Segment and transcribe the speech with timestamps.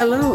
[0.00, 0.29] Hello,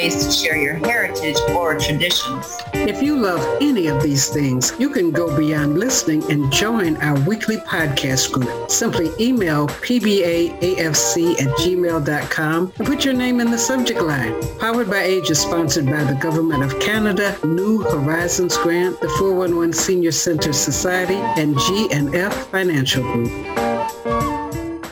[0.00, 2.56] ways to share your heritage or traditions.
[2.72, 7.18] If you love any of these things, you can go beyond listening and join our
[7.28, 8.70] weekly podcast group.
[8.70, 14.34] Simply email pbaafc at gmail.com and put your name in the subject line.
[14.58, 19.72] Powered by Age is sponsored by the Government of Canada, New Horizons Grant, the 411
[19.74, 23.59] Senior Center Society, and G&F Financial Group.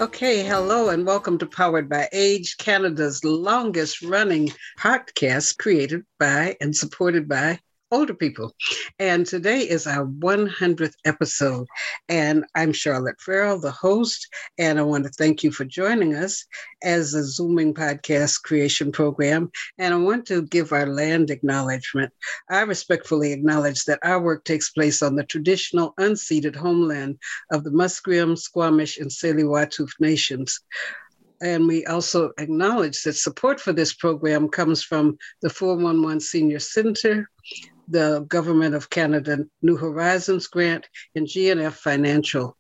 [0.01, 4.49] Okay, hello and welcome to Powered by Age, Canada's longest running
[4.79, 7.59] podcast created by and supported by
[7.91, 8.55] older people.
[8.99, 11.67] And today is our 100th episode.
[12.09, 14.29] And I'm Charlotte Farrell, the host.
[14.59, 16.45] And I want to thank you for joining us
[16.83, 19.51] as a Zooming podcast creation program.
[19.79, 22.13] And I want to give our land acknowledgement.
[22.51, 27.19] I respectfully acknowledge that our work takes place on the traditional unceded homeland
[27.53, 30.61] of the Musqueam, Squamish, and Tsleil-Waututh nations.
[31.41, 37.31] And we also acknowledge that support for this program comes from the 411 Senior Center,
[37.89, 42.57] the Government of Canada New Horizons Grant, and G&F Financial.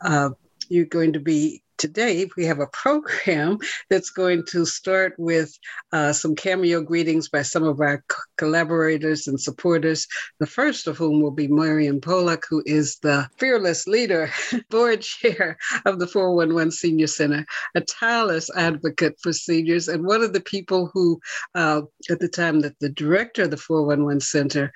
[0.00, 0.30] Uh,
[0.68, 3.58] you're going to be today we have a program
[3.90, 5.56] that's going to start with
[5.92, 10.06] uh, some cameo greetings by some of our co- collaborators and supporters.
[10.40, 14.30] The first of whom will be Marion Pollock, who is the fearless leader,
[14.70, 20.32] board chair of the 411 Senior Center, a tireless advocate for seniors, and one of
[20.32, 21.20] the people who,
[21.54, 24.72] uh, at the time that the director of the 411 Center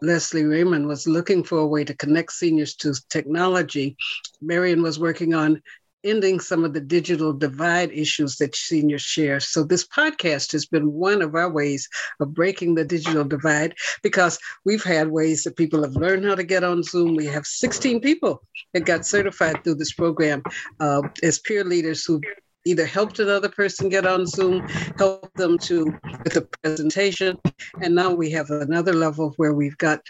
[0.00, 3.96] Leslie Raymond was looking for a way to connect seniors to technology.
[4.40, 5.60] Marion was working on
[6.04, 9.40] ending some of the digital divide issues that seniors share.
[9.40, 11.88] So, this podcast has been one of our ways
[12.20, 16.44] of breaking the digital divide because we've had ways that people have learned how to
[16.44, 17.16] get on Zoom.
[17.16, 18.42] We have 16 people
[18.74, 20.42] that got certified through this program
[20.80, 22.20] uh, as peer leaders who
[22.64, 24.66] either helped another person get on Zoom,
[24.98, 25.84] helped them to
[26.24, 27.38] with a presentation,
[27.82, 30.00] and now we have another level where we've got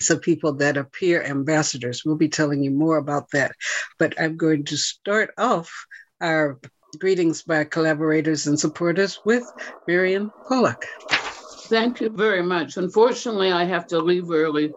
[0.00, 2.04] some people that are peer ambassadors.
[2.04, 3.52] We'll be telling you more about that.
[3.98, 5.70] But I'm going to start off
[6.20, 6.58] our
[6.98, 9.44] greetings by collaborators and supporters with
[9.86, 10.86] Miriam Pollock.
[11.10, 12.76] Thank you very much.
[12.76, 14.72] Unfortunately, I have to leave early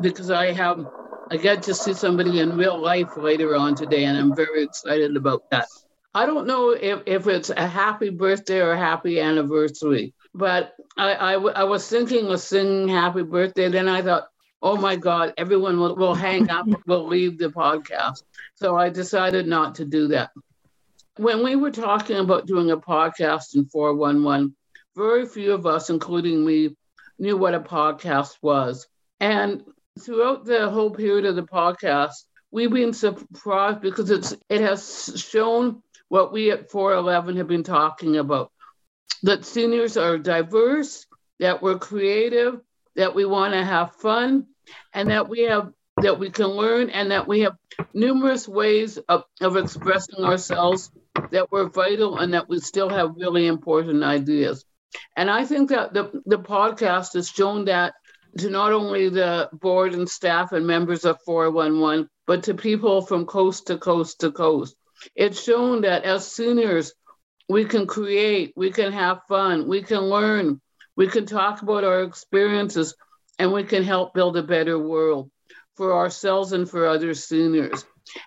[0.00, 0.84] because I have
[1.30, 5.14] I get to see somebody in real life later on today, and I'm very excited
[5.16, 5.66] about that.
[6.14, 11.12] I don't know if, if it's a happy birthday or a happy anniversary, but I,
[11.12, 13.68] I, I was thinking of singing happy birthday.
[13.68, 14.28] Then I thought,
[14.62, 18.22] oh my God, everyone will, will hang up, will leave the podcast.
[18.54, 20.30] So I decided not to do that.
[21.16, 24.54] When we were talking about doing a podcast in 411,
[24.96, 26.76] very few of us, including me,
[27.18, 28.86] knew what a podcast was.
[29.20, 29.64] And
[30.00, 35.82] throughout the whole period of the podcast, we've been surprised because it's it has shown
[36.08, 38.50] what we at 411 have been talking about
[39.22, 41.06] that seniors are diverse,
[41.40, 42.60] that we're creative,
[42.98, 44.46] that we want to have fun,
[44.92, 45.72] and that we have
[46.02, 47.56] that we can learn, and that we have
[47.94, 50.90] numerous ways of, of expressing ourselves
[51.30, 54.64] that were vital and that we still have really important ideas.
[55.16, 57.94] And I think that the, the podcast has shown that
[58.38, 63.26] to not only the board and staff and members of 411, but to people from
[63.26, 64.76] coast to coast to coast.
[65.14, 66.92] It's shown that as seniors,
[67.48, 70.60] we can create, we can have fun, we can learn,
[70.98, 72.94] we can talk about our experiences,
[73.38, 75.30] and we can help build a better world
[75.76, 77.84] for ourselves and for other seniors.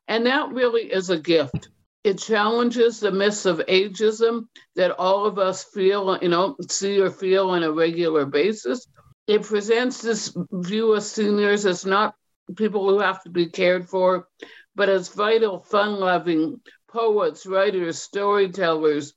[0.08, 1.68] And that really is a gift.
[2.06, 7.12] It challenges the myths of ageism that all of us feel, you know, see or
[7.12, 8.88] feel on a regular basis.
[9.28, 12.16] It presents this view of seniors as not
[12.56, 14.30] people who have to be cared for,
[14.76, 19.14] but as vital, fun loving poets, writers, storytellers,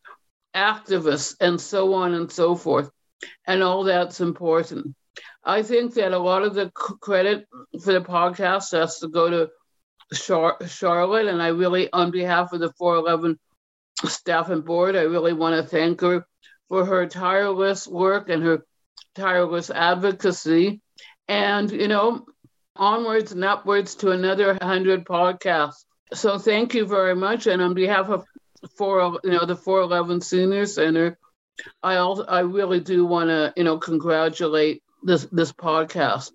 [0.56, 2.90] activists, and so on and so forth.
[3.46, 4.94] And all that's important.
[5.44, 7.46] I think that a lot of the credit
[7.82, 9.50] for the podcast has to go to
[10.14, 11.26] Char- Charlotte.
[11.26, 13.38] And I really, on behalf of the 411
[14.06, 16.26] staff and board, I really want to thank her
[16.68, 18.64] for her tireless work and her
[19.14, 20.80] tireless advocacy.
[21.28, 22.26] And, you know,
[22.76, 25.84] onwards and upwards to another 100 podcasts.
[26.12, 27.46] So thank you very much.
[27.46, 28.24] And on behalf of
[28.76, 31.18] four, you know, the 411 Senior Center,
[31.82, 36.32] I also I really do want to you know congratulate this this podcast,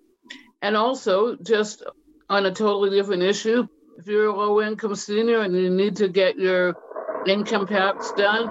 [0.62, 1.82] and also just
[2.28, 3.66] on a totally different issue.
[3.98, 6.74] If you're a low income senior and you need to get your
[7.26, 8.50] income tax done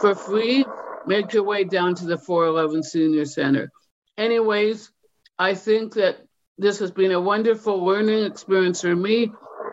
[0.00, 0.64] for free,
[1.06, 3.70] make your way down to the 411 Senior Center.
[4.18, 4.90] Anyways,
[5.38, 6.18] I think that
[6.58, 9.30] this has been a wonderful learning experience for me,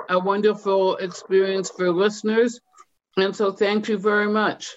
[0.10, 2.60] a wonderful experience for listeners.
[3.18, 4.75] And so thank you very much.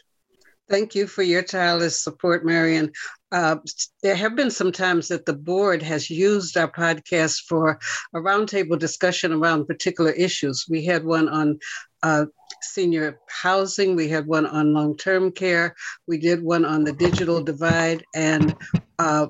[0.70, 2.92] Thank you for your tireless support, Marion.
[3.32, 3.56] Uh,
[4.04, 7.80] there have been some times that the board has used our podcast for
[8.14, 10.66] a roundtable discussion around particular issues.
[10.70, 11.58] We had one on
[12.04, 12.26] uh,
[12.62, 15.74] senior housing, we had one on long term care,
[16.06, 18.54] we did one on the digital divide, and
[19.00, 19.26] uh,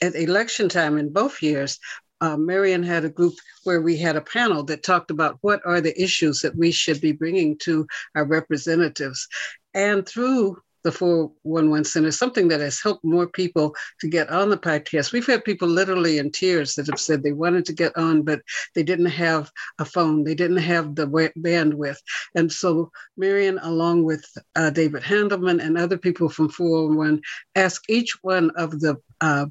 [0.00, 1.80] at election time in both years,
[2.20, 3.34] uh, Marion had a group
[3.64, 7.00] where we had a panel that talked about what are the issues that we should
[7.00, 9.26] be bringing to our representatives.
[9.74, 14.56] And through the 411 Center, something that has helped more people to get on the
[14.56, 15.12] podcast.
[15.12, 18.40] We've had people literally in tears that have said they wanted to get on, but
[18.76, 19.50] they didn't have
[19.80, 21.98] a phone, they didn't have the bandwidth.
[22.36, 24.24] And so Marion, along with
[24.54, 27.20] uh, David Handelman and other people from 411,
[27.56, 29.46] asked each one of the uh,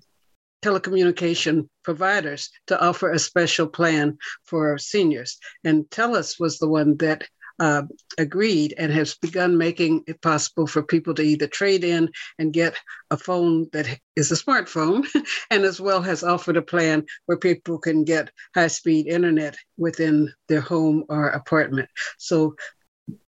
[0.63, 5.37] telecommunication providers to offer a special plan for seniors.
[5.65, 7.27] And TELUS was the one that
[7.59, 7.83] uh,
[8.17, 12.09] agreed and has begun making it possible for people to either trade in
[12.39, 12.75] and get
[13.11, 15.05] a phone that is a smartphone,
[15.51, 20.33] and as well has offered a plan where people can get high speed internet within
[20.47, 21.89] their home or apartment.
[22.17, 22.55] So,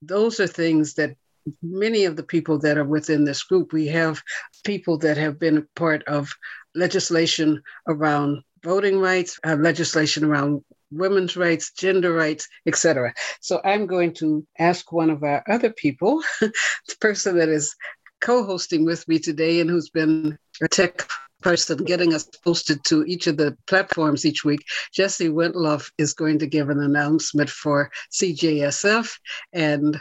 [0.02, 1.16] those are things that
[1.62, 4.22] many of the people that are within this group, we have
[4.64, 6.30] people that have been part of
[6.74, 10.64] legislation around voting rights, uh, legislation around
[10.96, 13.14] women's rights, gender rights, etc.
[13.40, 16.52] So I'm going to ask one of our other people, the
[17.00, 17.74] person that is
[18.20, 21.06] co-hosting with me today and who's been a tech
[21.42, 26.38] person getting us posted to each of the platforms each week, Jesse Wentloff is going
[26.38, 29.12] to give an announcement for CJSF,
[29.52, 30.00] and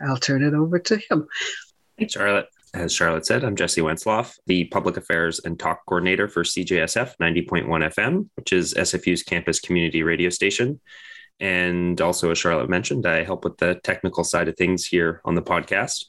[0.00, 1.26] I'll turn it over to him.
[1.98, 2.46] Thanks, Charlotte.
[2.74, 7.66] As Charlotte said, I'm Jesse Wensloff, the Public Affairs and Talk Coordinator for CJSF 90.1
[7.66, 10.78] FM, which is SFU's campus community radio station.
[11.40, 15.34] And also, as Charlotte mentioned, I help with the technical side of things here on
[15.34, 16.04] the podcast.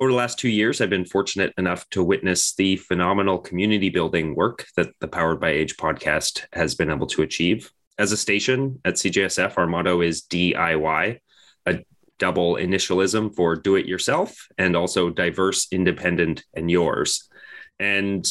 [0.00, 4.34] Over the last two years, I've been fortunate enough to witness the phenomenal community building
[4.34, 7.70] work that the Powered by Age podcast has been able to achieve.
[7.98, 11.18] As a station at CJSF, our motto is DIY,
[11.66, 11.84] a
[12.18, 17.28] double initialism for do it yourself and also diverse, independent, and yours.
[17.78, 18.26] And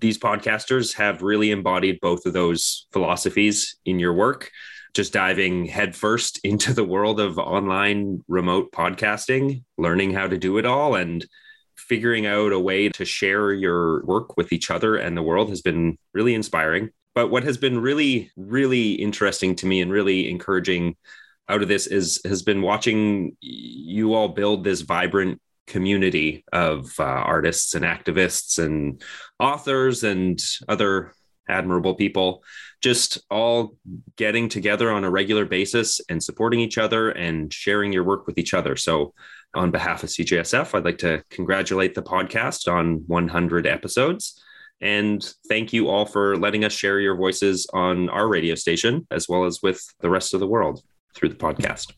[0.00, 4.50] these podcasters have really embodied both of those philosophies in your work,
[4.94, 10.66] just diving headfirst into the world of online remote podcasting, learning how to do it
[10.66, 11.26] all, and
[11.76, 15.62] figuring out a way to share your work with each other and the world has
[15.62, 16.90] been really inspiring.
[17.14, 20.96] But what has been really, really interesting to me and really encouraging
[21.48, 27.02] out of this is has been watching you all build this vibrant community of uh,
[27.02, 29.02] artists and activists and
[29.38, 31.12] authors and other
[31.48, 32.42] admirable people
[32.82, 33.76] just all
[34.16, 38.38] getting together on a regular basis and supporting each other and sharing your work with
[38.38, 38.76] each other.
[38.76, 39.14] So
[39.54, 44.42] on behalf of CJSF I'd like to congratulate the podcast on 100 episodes.
[44.80, 49.28] And thank you all for letting us share your voices on our radio station as
[49.28, 50.82] well as with the rest of the world
[51.16, 51.92] through the podcast.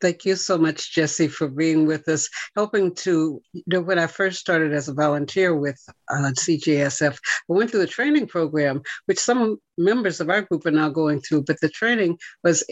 [0.00, 4.08] Thank you so much, Jesse, for being with us, helping to, you know, when I
[4.08, 9.20] first started as a volunteer with uh, CJSF, I went through the training program, which
[9.20, 12.64] some members of our group are now going through, but the training was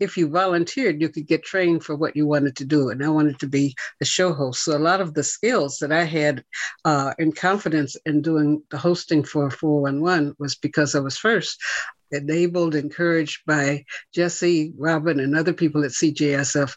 [0.00, 2.90] if you volunteered, you could get trained for what you wanted to do.
[2.90, 4.64] And I wanted to be a show host.
[4.64, 6.44] So a lot of the skills that I had
[6.84, 11.60] uh, in confidence in doing the hosting for 411 was because I was first
[12.10, 16.76] enabled, encouraged by Jesse, Robin, and other people at CJSF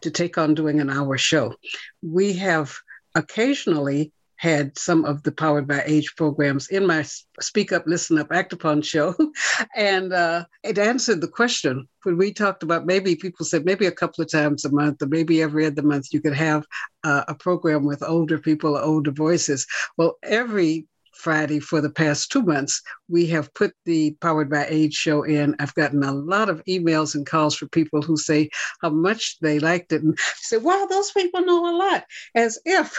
[0.00, 1.54] to take on doing an hour show.
[2.02, 2.74] We have
[3.14, 7.04] occasionally had some of the Powered by Age programs in my
[7.40, 9.14] Speak Up, Listen Up, Act Upon show.
[9.76, 13.92] and uh, it answered the question when we talked about maybe people said maybe a
[13.92, 16.64] couple of times a month or maybe every other month you could have
[17.02, 19.66] uh, a program with older people, older voices.
[19.96, 20.86] Well, every
[21.18, 25.56] Friday for the past two months, we have put the Powered by Age show in.
[25.58, 29.58] I've gotten a lot of emails and calls from people who say how much they
[29.58, 32.96] liked it and say, wow, those people know a lot, as if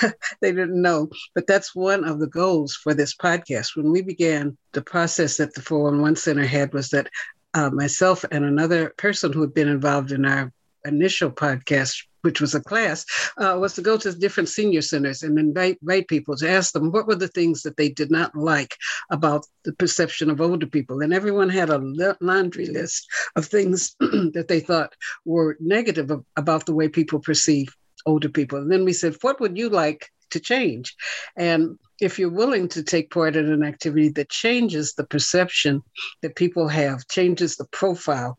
[0.40, 1.10] they didn't know.
[1.34, 3.76] But that's one of the goals for this podcast.
[3.76, 7.08] When we began, the process that the 411 Center had was that
[7.52, 10.52] uh, myself and another person who had been involved in our
[10.84, 13.04] initial podcast which was a class,
[13.38, 16.90] uh, was to go to different senior centers and invite, invite people to ask them
[16.90, 18.76] what were the things that they did not like
[19.10, 21.02] about the perception of older people.
[21.02, 26.74] And everyone had a laundry list of things that they thought were negative about the
[26.74, 27.74] way people perceive
[28.06, 28.58] older people.
[28.58, 30.94] And then we said, what would you like to change?
[31.36, 35.82] And if you're willing to take part in an activity that changes the perception
[36.22, 38.38] that people have, changes the profile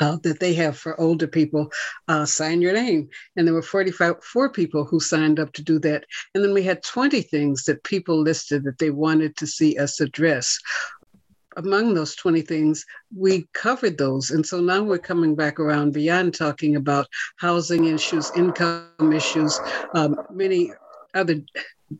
[0.00, 1.70] uh, that they have for older people,
[2.08, 3.08] uh, sign your name.
[3.36, 6.04] And there were 45, four people who signed up to do that.
[6.34, 10.00] And then we had 20 things that people listed that they wanted to see us
[10.00, 10.58] address.
[11.56, 12.84] Among those 20 things,
[13.16, 14.30] we covered those.
[14.30, 19.58] And so now we're coming back around beyond talking about housing issues, income issues,
[19.94, 20.72] um, many
[21.14, 21.36] other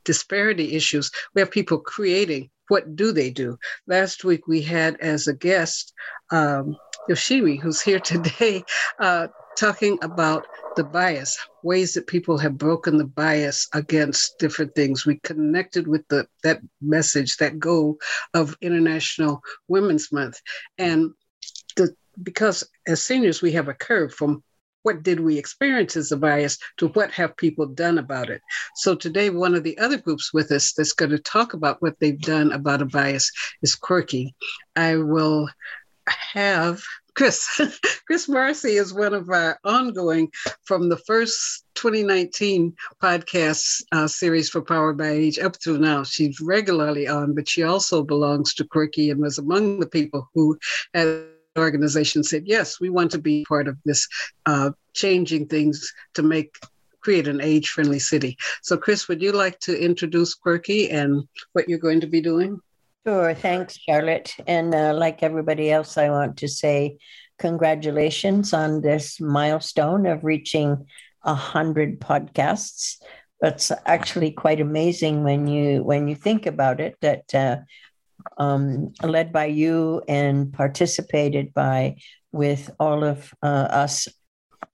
[0.04, 1.10] disparity issues.
[1.34, 3.58] We have people creating what do they do?
[3.87, 5.92] Last week we had as a guest
[6.30, 6.76] um,
[7.08, 8.64] Yoshimi, who's here today,
[8.99, 10.46] uh, talking about
[10.76, 15.06] the bias, ways that people have broken the bias against different things.
[15.06, 17.96] We connected with the that message, that goal
[18.35, 20.40] of International Women's Month,
[20.78, 21.12] and
[21.76, 24.42] the because as seniors we have a curve from
[24.86, 28.40] what did we experience as a bias to what have people done about it.
[28.76, 31.98] So today, one of the other groups with us that's going to talk about what
[31.98, 34.32] they've done about a bias is Quirk-e.
[34.76, 35.48] I will
[36.06, 36.84] have
[37.16, 37.60] Chris.
[38.06, 40.30] Chris Marcy is one of our ongoing
[40.62, 46.04] from the first 2019 podcast uh, series for Power by Age up through now.
[46.04, 50.56] She's regularly on, but she also belongs to Quirk-e and was among the people who
[50.94, 54.08] at organization said, yes, we want to be part of this
[54.46, 56.56] uh, changing things to make
[57.00, 58.36] create an age friendly city.
[58.62, 61.22] So, Chris, would you like to introduce Quirk-e and
[61.52, 62.58] what you're going to be doing?
[63.06, 63.32] Sure.
[63.32, 64.34] Thanks, Charlotte.
[64.48, 66.98] And uh, like everybody else, I want to say
[67.38, 70.86] congratulations on this milestone of reaching
[71.22, 72.96] a hundred podcasts.
[73.40, 77.58] It's actually quite amazing when you when you think about it that uh,
[78.38, 81.97] um, led by you and participated by
[82.33, 84.09] with all of uh, us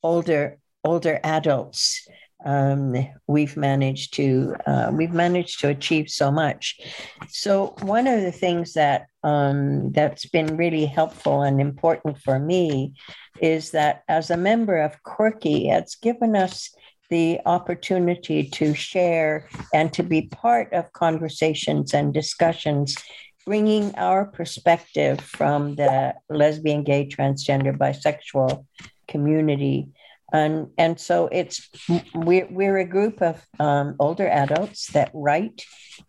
[0.02, 2.06] older older adults
[2.44, 2.94] um,
[3.26, 6.80] we've managed to uh, we've managed to achieve so much.
[7.28, 12.94] So one of the things that um, that's been really helpful and important for me
[13.40, 16.74] is that as a member of Quirk-e, it's given us
[17.10, 22.96] the opportunity to share and to be part of conversations and discussions
[23.44, 28.64] bringing our perspective from the lesbian, gay, transgender, bisexual
[29.08, 29.88] community.
[30.32, 31.68] And and so it's
[32.14, 35.64] we're, we're a group of um, older adults that write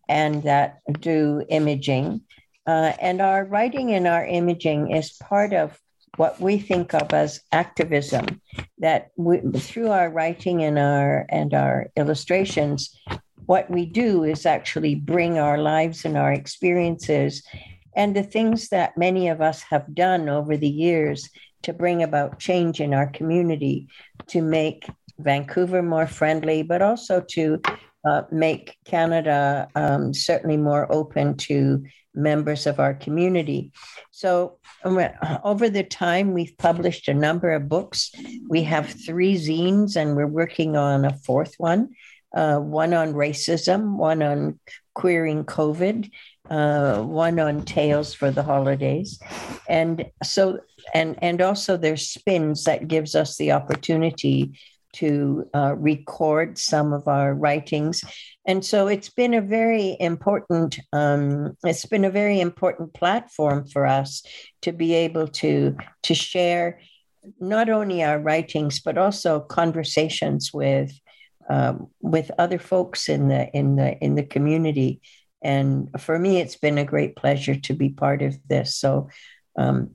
[0.08, 2.22] and that do imaging.
[2.66, 5.78] Uh, and our writing and our imaging is part of
[6.16, 8.40] what we think of as activism
[8.78, 12.98] that we, through our writing and our and our illustrations
[13.46, 17.44] what we do is actually bring our lives and our experiences
[17.96, 21.30] and the things that many of us have done over the years
[21.64, 23.88] to bring about change in our community
[24.28, 24.88] to make
[25.20, 27.62] Vancouver more friendly, but also to
[28.06, 31.84] uh, make Canada um, certainly more open to
[32.16, 33.72] members of our community.
[34.12, 35.00] So, um,
[35.44, 38.12] over the time, we've published a number of books.
[38.50, 41.90] We have three zines, and we're working on a fourth one
[42.34, 44.60] uh, one on racism, one on
[44.94, 46.10] queering COVID,
[46.50, 49.20] uh, one on Tales for the Holidays.
[49.70, 50.60] And so,
[50.94, 54.60] and, and also there's spins that gives us the opportunity
[54.94, 58.04] to uh, record some of our writings.
[58.46, 63.88] And so it's been a very important, um, it's been a very important platform for
[63.88, 64.24] us
[64.62, 66.80] to be able to, to share
[67.40, 70.92] not only our writings, but also conversations with
[71.50, 75.02] um, with other folks in the in the in the community
[75.44, 78.78] and for me, it's been a great pleasure to be part of this.
[78.78, 79.10] So,
[79.58, 79.92] um,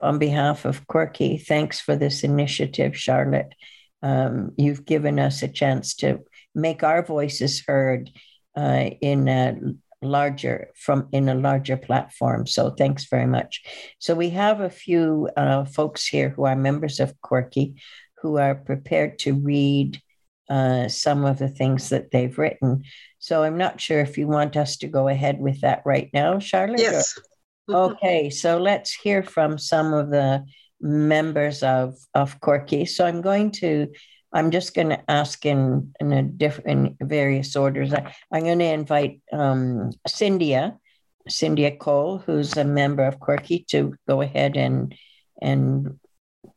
[0.00, 3.54] on behalf of Quirk-e, thanks for this initiative, Charlotte.
[4.02, 6.20] Um, you've given us a chance to
[6.54, 8.10] make our voices heard
[8.56, 9.56] uh, in a
[10.00, 12.46] larger from in a larger platform.
[12.46, 13.62] So thanks very much.
[13.98, 17.74] So we have a few uh, folks here who are members of Quirk-e
[18.22, 20.00] who are prepared to read
[20.48, 22.82] uh, some of the things that they've written.
[23.18, 26.38] So I'm not sure if you want us to go ahead with that right now,
[26.38, 26.80] Charlotte.
[26.80, 27.18] Yes.
[27.68, 27.92] Or...
[27.92, 30.44] Okay, so let's hear from some of the
[30.80, 32.86] members of of Quirk-e.
[32.86, 33.88] So I'm going to.
[34.30, 37.94] I'm just going to ask in in a different in various orders.
[37.94, 40.76] I, am going to invite um, Cynthia,
[41.28, 44.94] Cynthia Cole, who's a member of Quirk-e, to go ahead and
[45.40, 45.98] and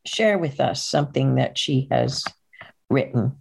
[0.05, 2.23] share with us something that she has
[2.89, 3.37] written.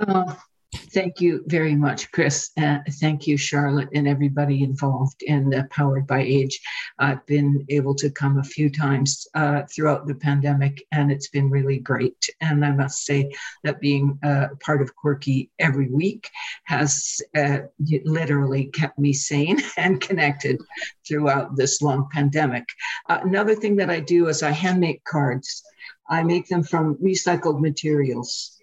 [0.00, 0.34] Uh,
[0.74, 2.50] Thank you very much, Chris.
[2.56, 6.60] Uh, thank you, Charlotte, and everybody involved in uh, Powered by Age.
[6.98, 11.50] I've been able to come a few times uh, throughout the pandemic, and it's been
[11.50, 12.28] really great.
[12.40, 13.32] And I must say
[13.64, 16.30] that being uh, part of Quirk-e every week
[16.64, 17.58] has uh,
[18.04, 20.60] literally kept me sane and connected
[21.06, 22.64] throughout this long pandemic.
[23.08, 25.62] Another thing that I do is I hand make cards.
[26.08, 28.56] I make them from recycled materials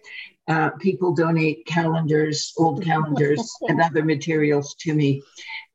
[0.47, 5.21] uh, people donate calendars, old calendars, and other materials to me,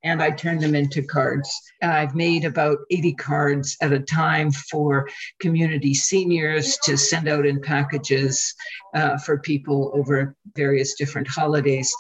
[0.05, 1.51] and I turn them into cards.
[1.83, 5.09] I've made about 80 cards at a time for
[5.41, 8.55] community seniors to send out in packages
[8.95, 11.93] uh, for people over various different holidays.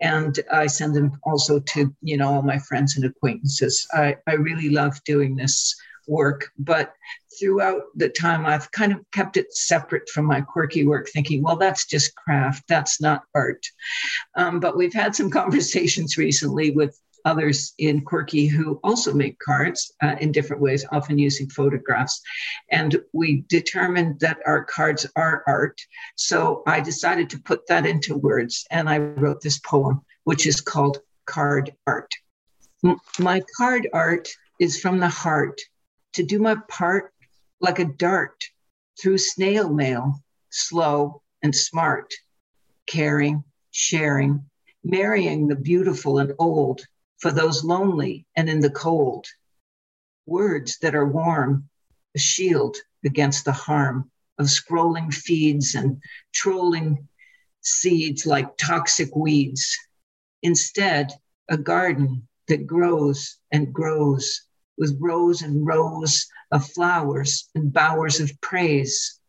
[0.00, 3.86] And I send them also to, you know, all my friends and acquaintances.
[3.92, 5.74] I, I really love doing this
[6.06, 6.94] work, but
[7.40, 11.56] throughout the time I've kind of kept it separate from my Quirk-e work, thinking, well,
[11.56, 13.66] that's just craft, that's not art.
[14.36, 19.92] Um, but we've had some conversations recently with others in Quirk-e who also make cards
[20.02, 22.20] uh, in different ways, often using photographs.
[22.70, 25.80] And we determined that our cards are art.
[26.16, 30.60] So I decided to put that into words and I wrote this poem, which is
[30.60, 32.10] called Card Art.
[32.84, 34.28] M- my card art
[34.58, 35.60] is from the heart
[36.14, 37.12] to do my part
[37.60, 38.44] like a dart
[39.00, 42.12] through snail mail, slow and smart,
[42.86, 44.44] caring, sharing,
[44.82, 46.80] marrying the beautiful and old
[47.18, 49.26] for those lonely and in the cold.
[50.26, 51.68] Words that are warm,
[52.14, 56.02] a shield against the harm of scrolling feeds and
[56.32, 57.08] trolling
[57.60, 59.76] seeds like toxic weeds.
[60.42, 61.12] Instead,
[61.48, 64.46] a garden that grows and grows
[64.80, 69.20] with rows and rows of flowers and bowers of praise,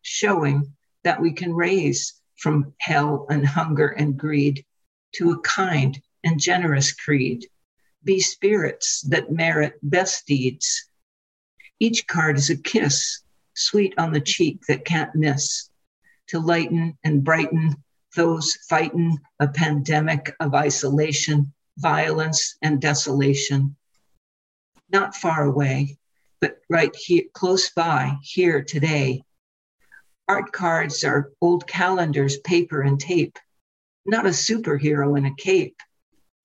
[0.00, 4.64] showing that we can raise from hell and hunger and greed
[5.12, 7.44] to a kind and generous creed,
[8.04, 10.88] be spirits that merit best deeds.
[11.80, 13.22] Each card is a kiss,
[13.54, 15.68] sweet on the cheek that can't miss,
[16.28, 17.74] to lighten and brighten
[18.14, 23.74] those fighting a pandemic of isolation, violence, and desolation
[24.92, 25.96] not far away,
[26.40, 29.22] but right here, close by, here today.
[30.28, 33.38] Art cards are old calendars, paper, and tape,
[34.04, 35.76] not a superhero in a cape.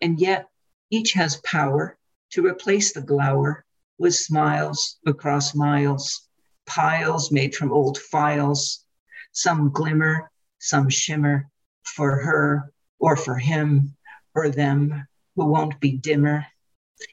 [0.01, 0.47] And yet,
[0.89, 1.97] each has power
[2.31, 3.65] to replace the glower
[3.97, 6.27] with smiles across miles,
[6.65, 8.85] piles made from old files,
[9.31, 11.49] some glimmer, some shimmer
[11.83, 13.95] for her or for him
[14.33, 16.45] or them who won't be dimmer.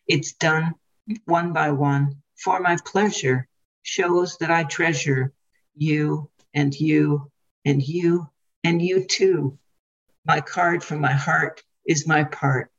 [0.06, 0.74] It's done
[1.24, 3.48] one by one for my pleasure
[3.82, 5.32] shows that I treasure
[5.76, 7.30] you and you
[7.64, 8.28] and you
[8.62, 9.58] and you too.
[10.24, 12.70] My card from my heart is my part,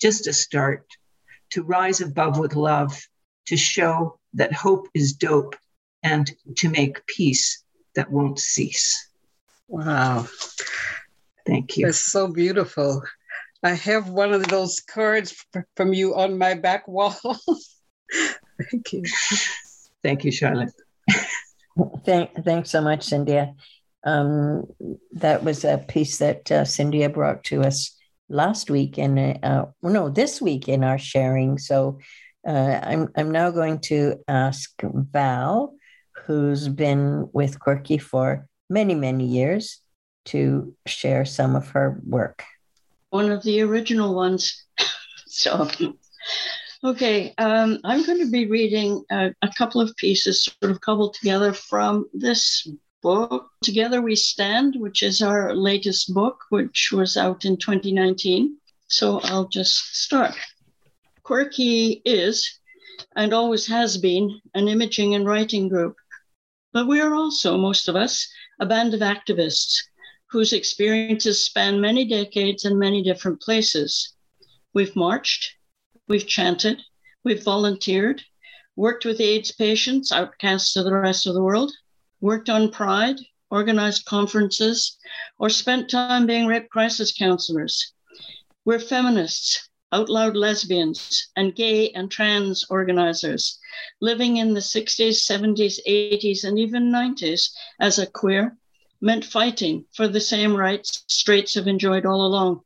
[0.00, 0.86] just a start
[1.50, 2.98] to rise above with love,
[3.46, 5.56] to show that hope is dope,
[6.02, 7.62] and to make peace
[7.94, 9.10] that won't cease.
[9.68, 10.26] Wow.
[11.46, 11.88] Thank you.
[11.88, 13.02] It's so beautiful.
[13.62, 15.44] I have one of those cards
[15.76, 17.16] from you on my back wall.
[18.70, 19.02] Thank you.
[20.02, 20.72] Thank you, Charlotte.
[22.04, 23.54] Thank, thanks so much, Cynthia.
[24.04, 24.64] Um,
[25.12, 27.96] that was a piece that uh, Cynthia brought to us
[28.28, 31.58] last week, and uh, no, this week in our sharing.
[31.58, 31.98] So
[32.46, 35.74] uh, I'm I'm now going to ask Val,
[36.24, 39.80] who's been with Quirk-e for many many years,
[40.26, 42.44] to share some of her work
[43.10, 44.64] one of the original ones.
[45.26, 45.68] so,
[46.84, 51.14] okay, um, I'm going to be reading a, a couple of pieces sort of cobbled
[51.14, 52.68] together from this
[53.02, 58.56] book, Together We Stand, which is our latest book, which was out in 2019.
[58.88, 60.34] So I'll just start.
[61.22, 62.58] Quirk-e is,
[63.14, 65.96] and always has been, an imaging and writing group.
[66.72, 68.28] But we are also, most of us,
[68.60, 69.82] a band of activists
[70.28, 74.14] whose experiences span many decades and many different places.
[74.74, 75.54] We've marched,
[76.08, 76.82] we've chanted,
[77.24, 78.22] we've volunteered,
[78.74, 81.72] worked with AIDS patients, outcasts of the rest of the world,
[82.20, 83.16] worked on Pride,
[83.50, 84.98] organized conferences,
[85.38, 87.92] or spent time being rape crisis counselors.
[88.64, 93.58] We're feminists, out loud lesbians, and gay and trans organizers,
[94.00, 98.56] living in the 60s, 70s, 80s, and even 90s as a queer,
[99.00, 102.62] meant fighting for the same rights straights have enjoyed all along.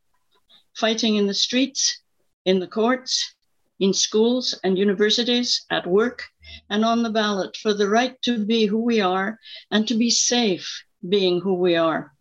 [0.75, 2.01] Fighting in the streets,
[2.45, 3.35] in the courts,
[3.79, 6.25] in schools and universities, at work,
[6.69, 9.39] and on the ballot for the right to be who we are
[9.71, 12.13] and to be safe being who we are.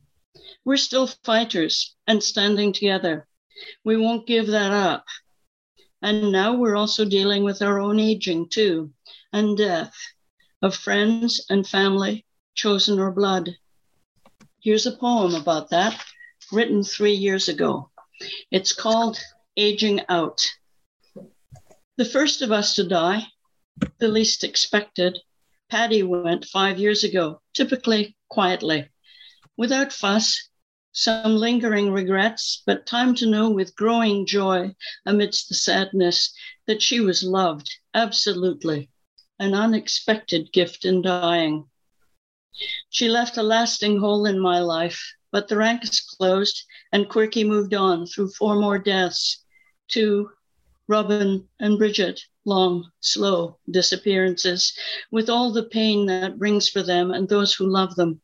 [0.63, 3.27] We're still fighters and standing together.
[3.83, 5.05] We won't give that up.
[6.01, 8.93] And now we're also dealing with our own aging too,
[9.33, 9.93] and death
[10.61, 13.57] of friends and family, chosen or blood.
[14.61, 16.03] Here's a poem about that,
[16.51, 17.91] written three years ago.
[18.51, 19.17] It's called
[19.55, 20.41] Aging Out.
[21.95, 23.23] The first of us to die,
[23.99, 25.17] the least expected,
[25.69, 28.89] Patty went five years ago, typically quietly,
[29.55, 30.49] without fuss,
[30.91, 36.33] some lingering regrets, but time to know with growing joy amidst the sadness
[36.67, 38.89] that she was loved, absolutely,
[39.39, 41.63] an unexpected gift in dying.
[42.89, 47.73] She left a lasting hole in my life, but the ranks closed and Quirk-e moved
[47.73, 49.43] on through four more deaths,
[49.87, 50.31] two
[50.87, 54.73] Robin and Bridget, long, slow disappearances,
[55.11, 58.21] with all the pain that brings for them and those who love them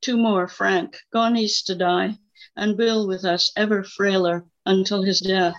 [0.00, 2.18] two more, Frank, gone east to die,
[2.54, 5.56] and Bill with us, ever frailer until his death.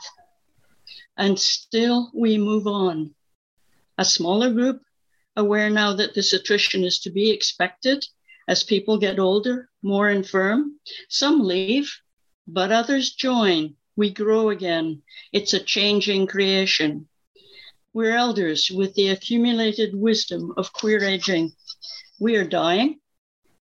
[1.18, 3.16] And still we move on.
[3.98, 4.82] A smaller group,
[5.38, 8.04] aware now that this attrition is to be expected
[8.48, 10.80] as people get older, more infirm.
[11.10, 11.94] Some leave,
[12.48, 13.76] but others join.
[13.96, 15.04] We grow again.
[15.32, 17.08] It's a changing creation.
[17.94, 21.54] We're elders with the accumulated wisdom of queer aging.
[22.20, 23.00] We are dying,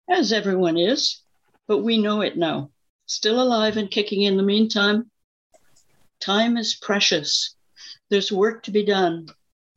[0.10, 1.22] as everyone is,
[1.68, 2.72] but we know it now.
[3.06, 5.12] Still alive and kicking in the meantime.
[6.22, 7.56] Time is precious.
[8.10, 9.28] There's work to be done,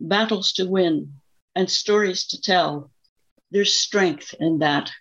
[0.00, 1.17] battles to win,
[1.58, 2.88] and stories to tell.
[3.50, 4.92] There's strength in that.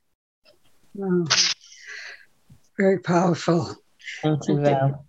[0.96, 1.26] Wow.
[2.78, 3.76] Very powerful.
[4.24, 5.06] Thank you, Val.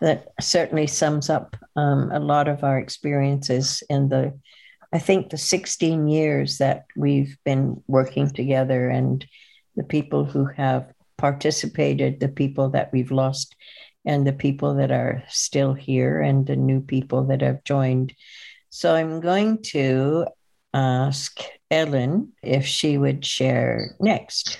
[0.00, 4.38] That certainly sums up um, a lot of our experiences in the
[4.92, 9.26] I think the 16 years that we've been working together and
[9.74, 13.56] the people who have participated, the people that we've lost,
[14.04, 18.14] and the people that are still here, and the new people that have joined.
[18.74, 20.26] So I'm going to
[20.74, 24.58] ask Ellen if she would share next.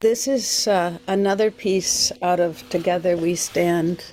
[0.00, 4.04] This is uh, another piece out of Together We Stand.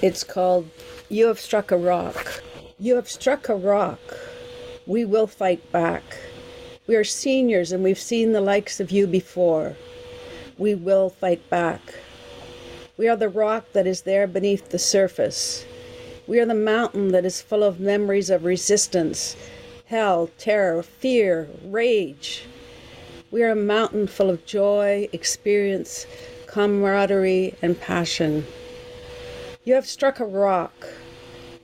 [0.00, 0.70] It's called
[1.08, 2.44] You Have Struck a Rock.
[2.78, 3.98] You have struck a rock.
[4.86, 6.04] We will fight back.
[6.86, 9.74] We are seniors and we've seen the likes of you before.
[10.58, 11.82] We will fight back.
[12.96, 15.66] We are the rock that is there beneath the surface.
[16.28, 19.34] We are the mountain that is full of memories of resistance,
[19.86, 22.44] hell, terror, fear, rage.
[23.30, 26.06] We are a mountain full of joy, experience,
[26.46, 28.46] camaraderie, and passion.
[29.64, 30.86] You have struck a rock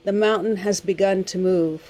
[0.03, 1.83] the mountain has begun to move.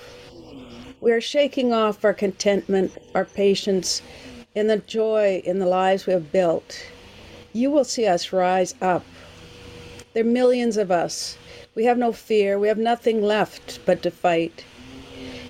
[0.99, 4.01] We are shaking off our contentment, our patience,
[4.53, 6.85] and the joy in the lives we have built.
[7.53, 9.05] You will see us rise up.
[10.13, 11.37] There are millions of us.
[11.75, 12.57] We have no fear.
[12.57, 14.63] We have nothing left but to fight.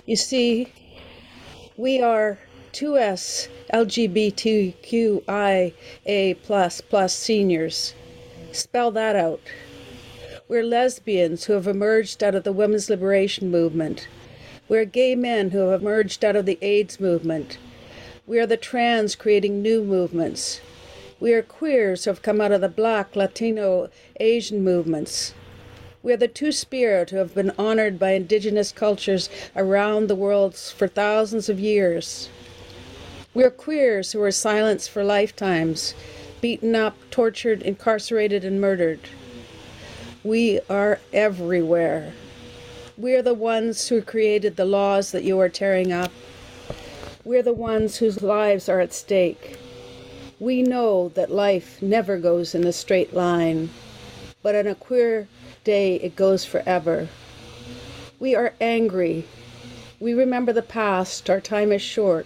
[0.07, 0.73] You see,
[1.77, 2.39] we are
[2.73, 5.23] 2S LGBTQIA
[6.41, 7.93] plus plus seniors.
[8.51, 9.39] Spell that out.
[10.47, 14.07] We're lesbians who have emerged out of the women's liberation movement.
[14.67, 17.59] We're gay men who have emerged out of the AIDS movement.
[18.25, 20.59] We are the trans creating new movements.
[21.19, 25.35] We are queers who have come out of the black, Latino, Asian movements.
[26.05, 30.55] We are the two spirit who have been honored by indigenous cultures around the world
[30.55, 32.29] for thousands of years.
[33.33, 35.95] We are queers who are silenced for lifetimes,
[36.41, 38.99] beaten up, tortured, incarcerated, and murdered.
[40.23, 42.13] We are everywhere.
[42.99, 46.11] We are the ones who created the laws that you are tearing up.
[47.23, 49.57] We're the ones whose lives are at stake.
[50.39, 53.71] We know that life never goes in a straight line,
[54.43, 55.27] but in a queer
[55.65, 57.09] day it goes forever.
[58.19, 59.25] We are angry.
[59.99, 61.29] We remember the past.
[61.29, 62.25] Our time is short.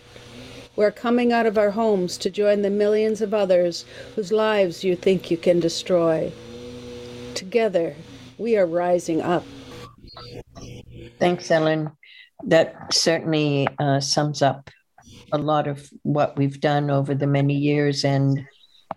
[0.76, 4.96] We're coming out of our homes to join the millions of others whose lives you
[4.96, 6.32] think you can destroy.
[7.34, 7.96] Together,
[8.38, 9.44] we are rising up.
[11.20, 11.92] Thanks, Ellen.
[12.46, 14.70] That certainly uh, sums up
[15.32, 18.06] a lot of what we've done over the many years.
[18.06, 18.46] And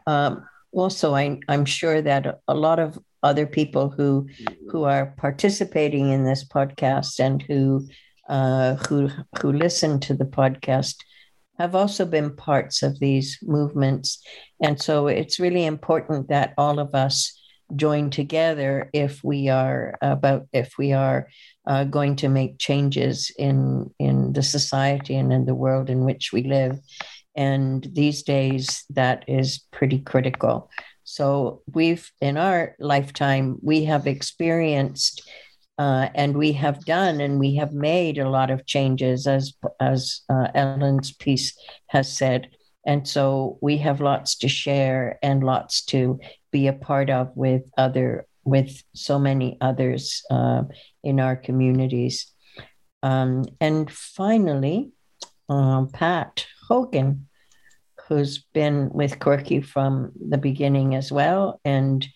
[0.07, 4.27] um, also, I, I'm sure that a lot of other people who
[4.69, 7.87] who are participating in this podcast and who
[8.29, 9.09] uh, who
[9.41, 10.97] who listen to the podcast
[11.59, 14.23] have also been parts of these movements,
[14.63, 17.39] and so it's really important that all of us
[17.77, 21.29] join together if we are about if we are
[21.67, 26.33] uh, going to make changes in in the society and in the world in which
[26.33, 26.79] we live.
[27.35, 30.71] And these days, that is pretty critical.
[31.05, 35.23] So, we've, in our lifetime, we have experienced
[35.79, 40.21] uh, and we have done and we have made a lot of changes, as, as
[40.29, 42.51] uh, Ellen's piece has said.
[42.87, 47.63] And so we have lots to share and lots to be a part of with
[47.79, 50.63] other with so many others uh,
[51.05, 52.27] in our communities.
[53.03, 54.91] Um, and finally,
[55.49, 57.29] um, Pat Hogan,
[58.17, 62.07] who's been with Corky from the beginning as well, and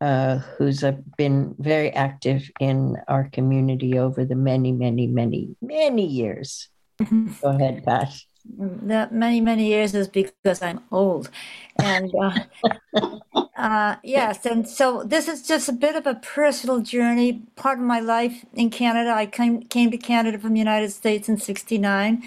[0.00, 6.06] uh, who's uh, been very active in our community over the many, many, many, many
[6.06, 6.68] years.
[6.98, 8.12] Go ahead, Pat.
[8.56, 11.28] That many many years is because i'm old.
[11.76, 13.18] And uh,
[13.56, 17.42] uh, yes and so this is just a bit of a personal journey.
[17.56, 21.28] Part of my life in canada i came, came to canada from the united states
[21.28, 22.22] in 69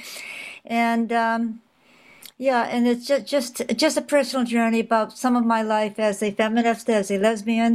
[0.65, 1.62] and um,
[2.47, 6.21] yeah and it's just, just just a personal journey about some of my life as
[6.23, 7.73] a feminist as a lesbian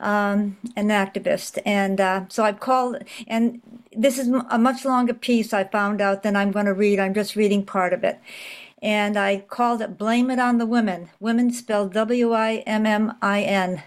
[0.00, 1.60] um, an activist.
[1.64, 3.60] And uh, so I've called, and
[3.94, 6.98] this is a much longer piece I found out than I'm going to read.
[6.98, 8.18] I'm just reading part of it.
[8.82, 11.10] And I called it Blame It on the Women.
[11.20, 13.82] Women spelled W I M M I N.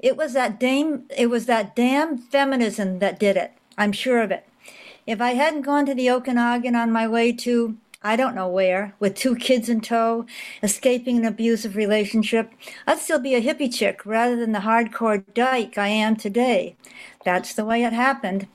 [0.00, 3.52] It was that damn it was that damn feminism that did it.
[3.76, 4.48] I'm sure of it.
[5.06, 8.94] If I hadn't gone to the Okanagan on my way to I don't know where,
[9.00, 10.24] with two kids in tow,
[10.62, 12.52] escaping an abusive relationship,
[12.86, 16.76] I'd still be a hippie chick rather than the hardcore dyke I am today.
[17.24, 18.46] That's the way it happened.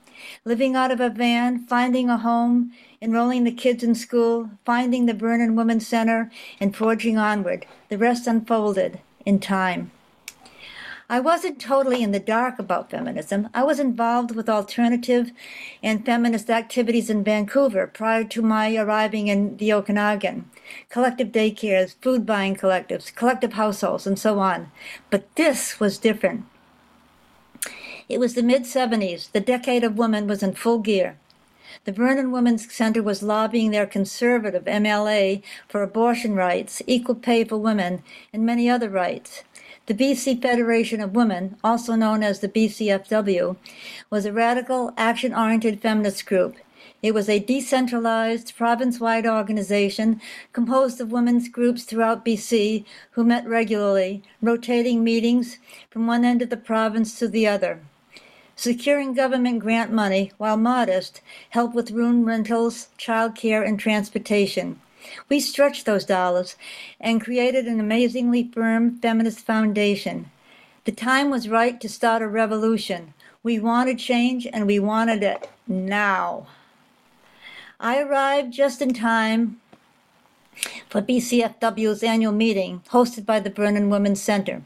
[0.46, 5.14] Living out of a van, finding a home, enrolling the kids in school, finding the
[5.14, 7.66] Vernon Women's Center, and forging onward.
[7.90, 9.92] The rest unfolded in time.
[11.14, 13.48] I wasn't totally in the dark about feminism.
[13.54, 15.32] I was involved with alternative
[15.84, 20.50] and feminist activities in Vancouver prior to my arriving in the Okanagan.
[20.90, 24.72] Collective daycares, food buying collectives, collective households, and so on.
[25.12, 26.46] But this was different.
[28.10, 29.32] It was the mid 70s.
[29.34, 31.20] The decade of women was in full gear.
[31.86, 37.58] The Vernon Women's Center was lobbying their conservative MLA for abortion rights, equal pay for
[37.58, 38.02] women,
[38.34, 39.44] and many other rights.
[39.86, 43.58] The BC Federation of Women, also known as the BCFW,
[44.10, 46.56] was a radical, action oriented feminist group.
[47.02, 50.22] It was a decentralized, province wide organization
[50.54, 55.58] composed of women's groups throughout BC who met regularly, rotating meetings
[55.90, 57.82] from one end of the province to the other.
[58.56, 61.20] Securing government grant money, while modest,
[61.50, 64.80] helped with room rentals, child care, and transportation.
[65.30, 66.56] We stretched those dollars
[67.00, 70.32] and created an amazingly firm feminist foundation.
[70.86, 73.14] The time was right to start a revolution.
[73.42, 76.48] We wanted change and we wanted it now.
[77.80, 79.60] I arrived just in time
[80.90, 84.64] for BCFW's annual meeting hosted by the Vernon Women's Center.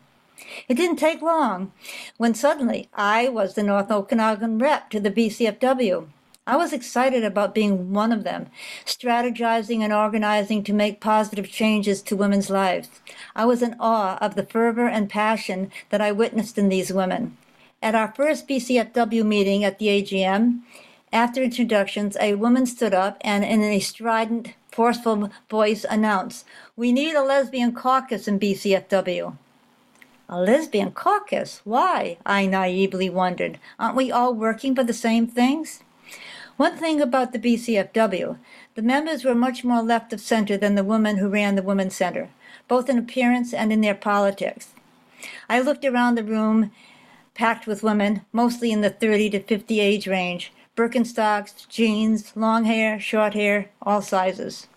[0.67, 1.71] It didn't take long
[2.17, 6.08] when suddenly I was the North Okanagan rep to the BCFW.
[6.47, 8.47] I was excited about being one of them,
[8.86, 12.89] strategizing and organizing to make positive changes to women's lives.
[13.36, 17.36] I was in awe of the fervor and passion that I witnessed in these women.
[17.83, 20.62] At our first BCFW meeting at the AGM,
[21.12, 26.45] after introductions, a woman stood up and, in a strident, forceful voice, announced,
[26.77, 29.36] We need a lesbian caucus in BCFW.
[30.29, 31.60] A lesbian caucus?
[31.65, 32.17] Why?
[32.25, 33.60] I naively wondered.
[33.77, 35.83] Aren't we all working for the same things?
[36.57, 38.39] One thing about the BCFW,
[38.73, 41.95] the members were much more left of center than the woman who ran the Women's
[41.95, 42.29] Center,
[42.67, 44.73] both in appearance and in their politics.
[45.47, 46.71] I looked around the room,
[47.35, 52.99] packed with women, mostly in the 30 to 50 age range, Birkenstocks, jeans, long hair,
[52.99, 54.67] short hair, all sizes.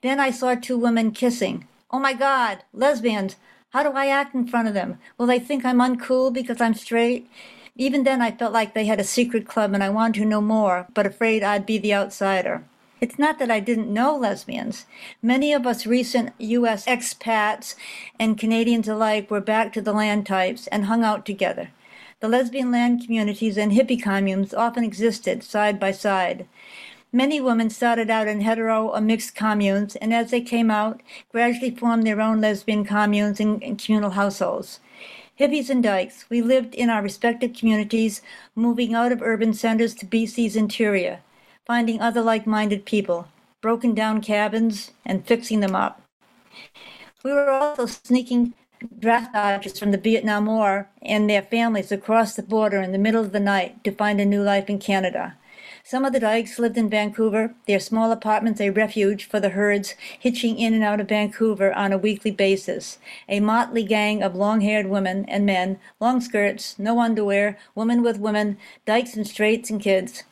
[0.00, 1.68] Then I saw two women kissing.
[1.90, 3.36] Oh my God, lesbians!
[3.70, 4.98] How do I act in front of them?
[5.18, 7.30] Will they think I'm uncool because I'm straight?
[7.80, 10.42] Even then, I felt like they had a secret club and I wanted to know
[10.42, 12.62] more, but afraid I'd be the outsider.
[13.00, 14.84] It's not that I didn't know lesbians.
[15.22, 16.84] Many of us recent U.S.
[16.84, 17.76] expats
[18.18, 21.70] and Canadians alike were back to the land types and hung out together.
[22.20, 26.46] The lesbian land communities and hippie communes often existed side by side.
[27.12, 31.00] Many women started out in hetero or mixed communes, and as they came out,
[31.32, 34.80] gradually formed their own lesbian communes and, communal households.
[35.40, 38.20] Hippies and dykes, we lived in our respective communities,
[38.54, 41.20] moving out of urban centers to BC's interior,
[41.64, 43.26] finding other like minded people,
[43.62, 46.02] broken down cabins, and fixing them up.
[47.24, 48.52] We were also sneaking
[48.98, 53.24] draft dodgers from the Vietnam War and their families across the border in the middle
[53.24, 55.38] of the night to find a new life in Canada.
[55.90, 59.96] Some of the dykes lived in Vancouver, their small apartments a refuge for the herds
[60.16, 62.98] hitching in and out of Vancouver on a weekly basis.
[63.28, 68.20] A motley gang of long haired women and men, long skirts, no underwear, women with
[68.20, 70.22] women, dykes and straights and kids.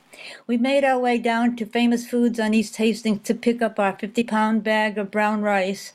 [0.46, 3.98] We made our way down to famous foods on East Hastings to pick up our
[3.98, 5.92] 50 pound bag of brown rice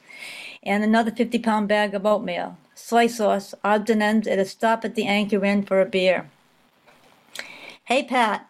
[0.62, 4.84] and another 50 pound bag of oatmeal, soy sauce, odds and ends at a stop
[4.84, 6.30] at the Anchor Inn for a beer.
[7.86, 8.50] Hey, Pat,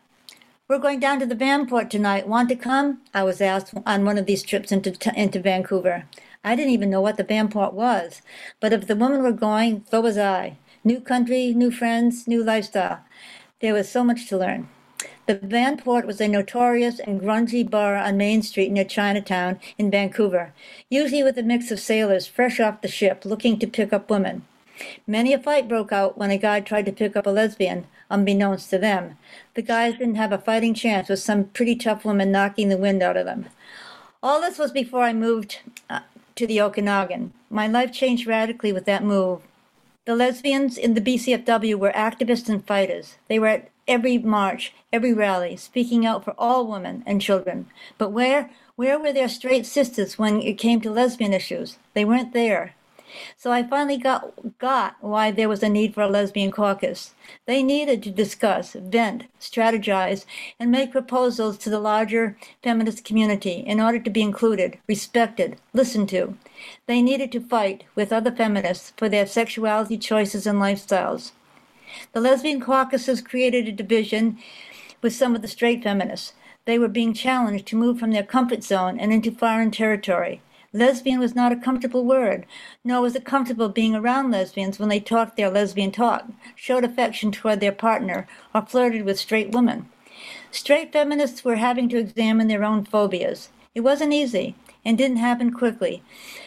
[0.73, 2.27] we're going down to the Vanport tonight.
[2.27, 2.99] Want to come?
[3.13, 6.05] I was asked on one of these trips into, into Vancouver.
[6.43, 8.23] I didn't even know what the Vanport was,
[8.59, 10.57] but if the women were going, so was I.
[10.83, 13.01] New country, new friends, new lifestyle.
[13.59, 14.67] There was so much to learn.
[15.27, 20.55] The Vanport was a notorious and grungy bar on Main Street near Chinatown in Vancouver,
[20.89, 24.43] usually with a mix of sailors fresh off the ship looking to pick up women.
[25.05, 28.69] Many a fight broke out when a guy tried to pick up a lesbian, unbeknownst
[28.69, 29.17] to them.
[29.53, 33.03] The guys didn't have a fighting chance with some pretty tough woman knocking the wind
[33.03, 33.47] out of them.
[34.21, 35.59] All this was before I moved
[35.89, 35.99] uh,
[36.35, 37.33] to the Okanagan.
[37.49, 39.41] My life changed radically with that move.
[40.05, 43.15] The lesbians in the BCFW were activists and fighters.
[43.27, 47.67] They were at every march, every rally, speaking out for all women and children.
[47.97, 51.77] But where, where were their straight sisters when it came to lesbian issues?
[51.93, 52.75] They weren't there.
[53.37, 57.13] So I finally got got why there was a need for a lesbian caucus.
[57.45, 60.25] They needed to discuss, vent, strategize,
[60.59, 66.09] and make proposals to the larger feminist community in order to be included, respected, listened
[66.09, 66.37] to.
[66.87, 71.31] They needed to fight with other feminists for their sexuality choices and lifestyles.
[72.13, 74.39] The lesbian caucuses created a division
[75.01, 76.33] with some of the straight feminists.
[76.65, 80.41] They were being challenged to move from their comfort zone and into foreign territory.
[80.75, 82.47] Lesbian was not a comfortable word,
[82.83, 87.31] nor was it comfortable being around lesbians when they talked their lesbian talk, showed affection
[87.31, 89.87] toward their partner, or flirted with straight women.
[90.49, 93.49] Straight feminists were having to examine their own phobias.
[93.75, 96.01] It wasn't easy and didn't happen quickly,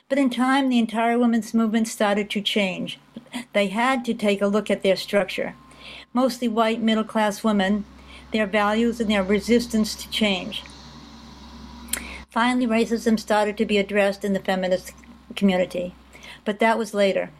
[0.08, 2.98] but in time the entire women's movement started to change.
[3.52, 5.54] They had to take a look at their structure.
[6.12, 7.84] Mostly white middle class women,
[8.32, 10.64] their values, and their resistance to change.
[12.36, 14.92] Finally, racism started to be addressed in the feminist
[15.34, 15.94] community,
[16.44, 17.30] but that was later.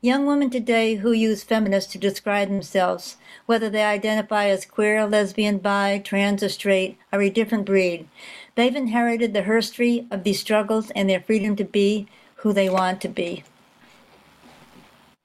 [0.00, 5.58] Young women today who use feminist to describe themselves, whether they identify as queer, lesbian,
[5.58, 8.06] bi, trans, or straight, are a different breed.
[8.54, 12.06] They've inherited the history of these struggles and their freedom to be
[12.36, 13.42] who they want to be.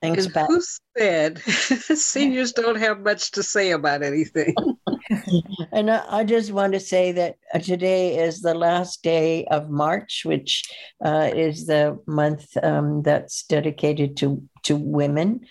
[0.02, 0.48] Thanks, and Pat.
[0.48, 0.62] who
[0.98, 4.56] said seniors don't have much to say about anything?
[5.72, 9.70] and I, I, just want to say that uh, today is the last day of
[9.70, 10.64] March, which
[11.04, 15.42] uh, is the month um, that's dedicated to to women.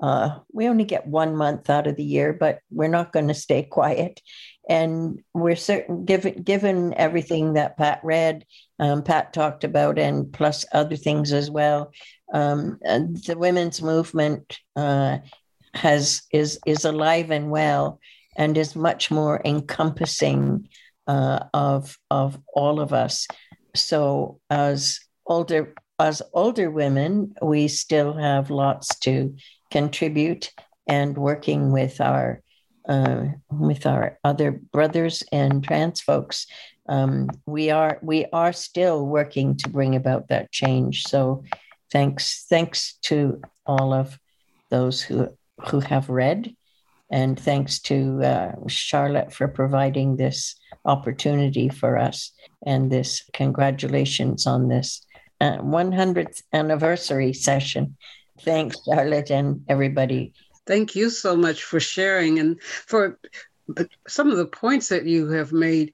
[0.00, 3.34] Uh, we only get one month out of the year, but we're not going to
[3.34, 4.20] stay quiet.
[4.68, 8.44] And we're certain, given given everything that Pat read,
[8.78, 11.92] um, Pat talked about, and plus other things as well.
[12.34, 15.18] Um, the women's movement uh,
[15.74, 18.00] has is is alive and well
[18.36, 20.68] and is much more encompassing
[21.06, 23.26] uh, of of all of us.
[23.74, 29.34] So as older as older women, we still have lots to
[29.70, 30.52] contribute
[30.86, 32.42] and working with our
[32.88, 36.46] uh, with our other brothers and trans folks.
[36.88, 41.04] Um, we are we are still working to bring about that change.
[41.04, 41.44] So
[41.92, 44.18] thanks thanks to all of
[44.70, 45.28] those who
[45.68, 46.54] who have read
[47.10, 52.32] and thanks to uh, Charlotte for providing this opportunity for us
[52.66, 55.04] and this congratulations on this
[55.40, 57.96] uh, 100th anniversary session.
[58.40, 60.32] Thanks, Charlotte, and everybody.
[60.68, 63.18] Thank you so much for sharing and for
[64.06, 65.92] some of the points that you have made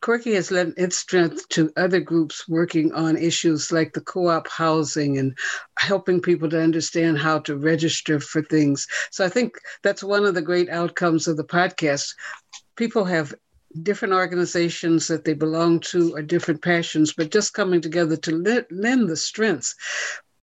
[0.00, 4.48] Quirk-e has lent its strength to other groups working on issues like the co op
[4.48, 5.38] housing and
[5.78, 8.86] helping people to understand how to register for things.
[9.10, 12.14] So I think that's one of the great outcomes of the podcast.
[12.76, 13.34] People have
[13.82, 19.08] different organizations that they belong to or different passions, but just coming together to lend
[19.08, 19.74] the strengths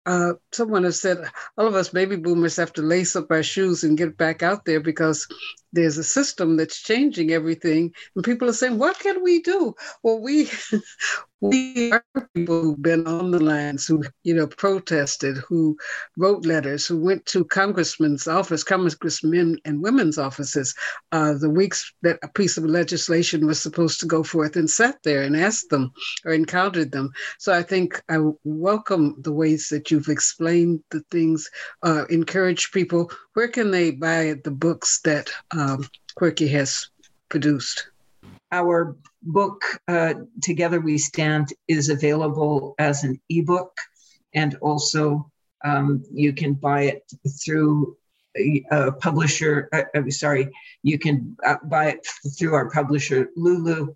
[0.06, 1.18] uh, someone has said
[1.56, 4.64] all of us baby boomers have to lace up our shoes and get back out
[4.64, 5.26] there because
[5.72, 9.74] there's a system that's changing everything and people are saying what can we do?
[10.02, 10.50] Well we
[11.40, 12.04] we are
[12.34, 15.76] people who've been on the lines who you know protested who
[16.18, 20.74] wrote letters who went to congressmen's office congressmen and women's offices
[21.12, 24.96] uh, the weeks that a piece of legislation was supposed to go forth and sat
[25.02, 25.90] there and asked them
[26.26, 27.10] or encountered them.
[27.38, 31.48] So i think i welcome the ways that you've explained the things
[31.82, 33.10] uh, encourage people.
[33.34, 35.30] Where can they buy the books that
[35.60, 36.88] um, Quirk-e has
[37.28, 37.90] produced?
[38.52, 43.76] our book, uh, Together We Stand, is available as an ebook,
[44.34, 45.30] and also
[45.64, 47.12] um, you can buy it
[47.44, 47.96] through
[48.36, 49.68] a publisher.
[49.72, 50.48] Uh, I'm uh, sorry,
[50.82, 52.06] you can uh, buy it
[52.38, 53.94] through our publisher, Lulu.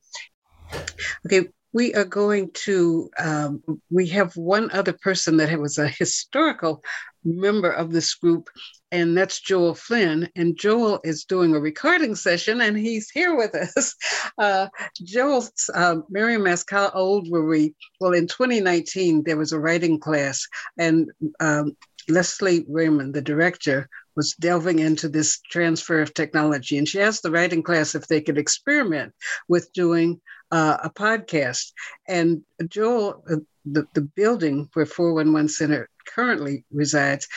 [1.26, 6.82] Okay, we are going to, um, we have one other person that was a historical
[7.24, 8.48] member of this group,
[8.94, 10.28] and that's Joel Flynn.
[10.36, 13.94] And Joel is doing a recording session, and he's here with us.
[14.36, 14.66] Uh,
[15.04, 17.74] Joel's, uh, Miriam asked, How old were we?
[18.00, 20.44] Well, in 2019, there was a writing class,
[20.76, 21.76] and um,
[22.08, 26.78] Leslie Raymond, the director, was delving into this transfer of technology.
[26.78, 29.12] And she asked the writing class if they could experiment
[29.46, 30.20] with doing
[30.50, 31.72] uh, a podcast.
[32.08, 37.28] And Joel, uh, the, the building where 411 Center currently resides,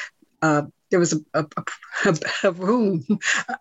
[0.42, 1.46] uh, there was a, a,
[2.06, 3.06] a, a, room,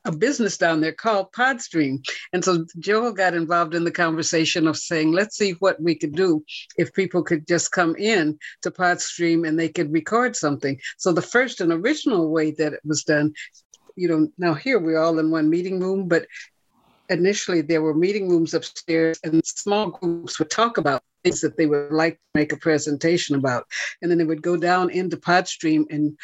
[0.04, 2.04] a business down there called Podstream.
[2.32, 6.14] And so Joel got involved in the conversation of saying, let's see what we could
[6.14, 6.44] do
[6.76, 10.78] if people could just come in to Podstream and they could record something.
[10.98, 13.34] So the first and original way that it was done,
[13.96, 16.26] you know, now here we're all in one meeting room, but
[17.08, 21.66] initially there were meeting rooms upstairs and small groups would talk about things that they
[21.66, 23.64] would like to make a presentation about.
[24.00, 26.16] And then they would go down into Podstream and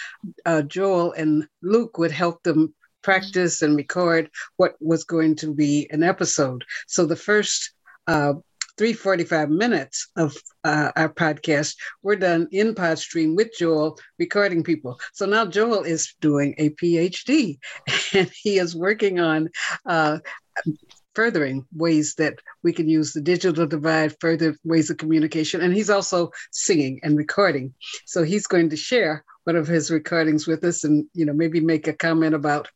[0.47, 5.89] uh, Joel and Luke would help them practice and record what was going to be
[5.91, 6.65] an episode.
[6.87, 7.73] So the first
[8.07, 8.35] uh,
[8.79, 14.99] 345 minutes of uh, our podcast were done in Podstream with Joel recording people.
[15.13, 17.59] So now Joel is doing a PhD
[18.15, 19.51] and he is working on
[19.85, 20.19] uh,
[21.15, 25.61] furthering ways that we can use the digital divide, further ways of communication.
[25.61, 27.75] And he's also singing and recording.
[28.07, 31.61] So he's going to share one of his recordings with us and, you know, maybe
[31.61, 32.69] make a comment about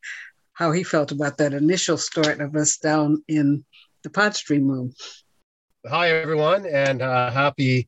[0.53, 3.63] how he felt about that initial start of us down in
[4.03, 4.93] the Podstream room.
[5.87, 7.87] Hi, everyone, and uh, happy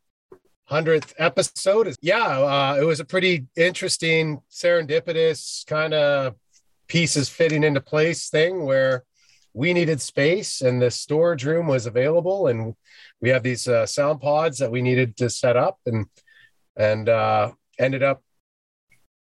[0.70, 1.96] 100th episode.
[2.02, 6.36] Yeah, uh, it was a pretty interesting, serendipitous kind of
[6.88, 9.04] pieces fitting into place thing where
[9.54, 12.76] we needed space and the storage room was available and
[13.22, 16.06] we have these uh, sound pods that we needed to set up and
[16.78, 18.22] and uh, ended up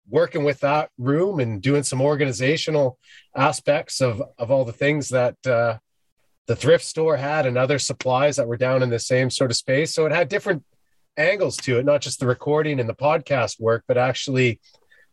[0.09, 2.97] working with that room and doing some organizational
[3.35, 5.77] aspects of of all the things that uh,
[6.47, 9.57] the thrift store had and other supplies that were down in the same sort of
[9.57, 9.93] space.
[9.93, 10.63] So it had different
[11.17, 14.59] angles to it not just the recording and the podcast work but actually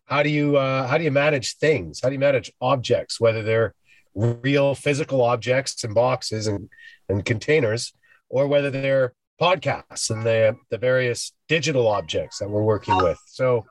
[0.06, 2.00] how do you uh, how do you manage things?
[2.02, 3.74] How do you manage objects whether they're
[4.14, 6.68] real physical objects and boxes and,
[7.08, 7.92] and containers,
[8.28, 13.18] or whether they're podcasts and the, the various digital objects that we're working with.
[13.26, 13.66] So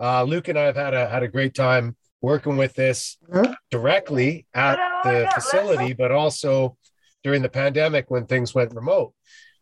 [0.00, 3.18] uh, Luke and I have had a, had a great time working with this
[3.70, 6.76] directly at the facility, but also
[7.22, 9.12] during the pandemic when things went remote.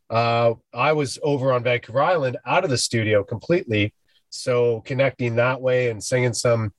[0.08, 3.94] Uh, I was over on Vancouver Island out of the studio completely.
[4.30, 6.72] So connecting that way and singing some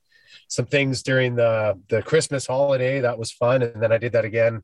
[0.47, 3.01] some things during the the Christmas holiday.
[3.01, 4.61] That was fun, and then I did that again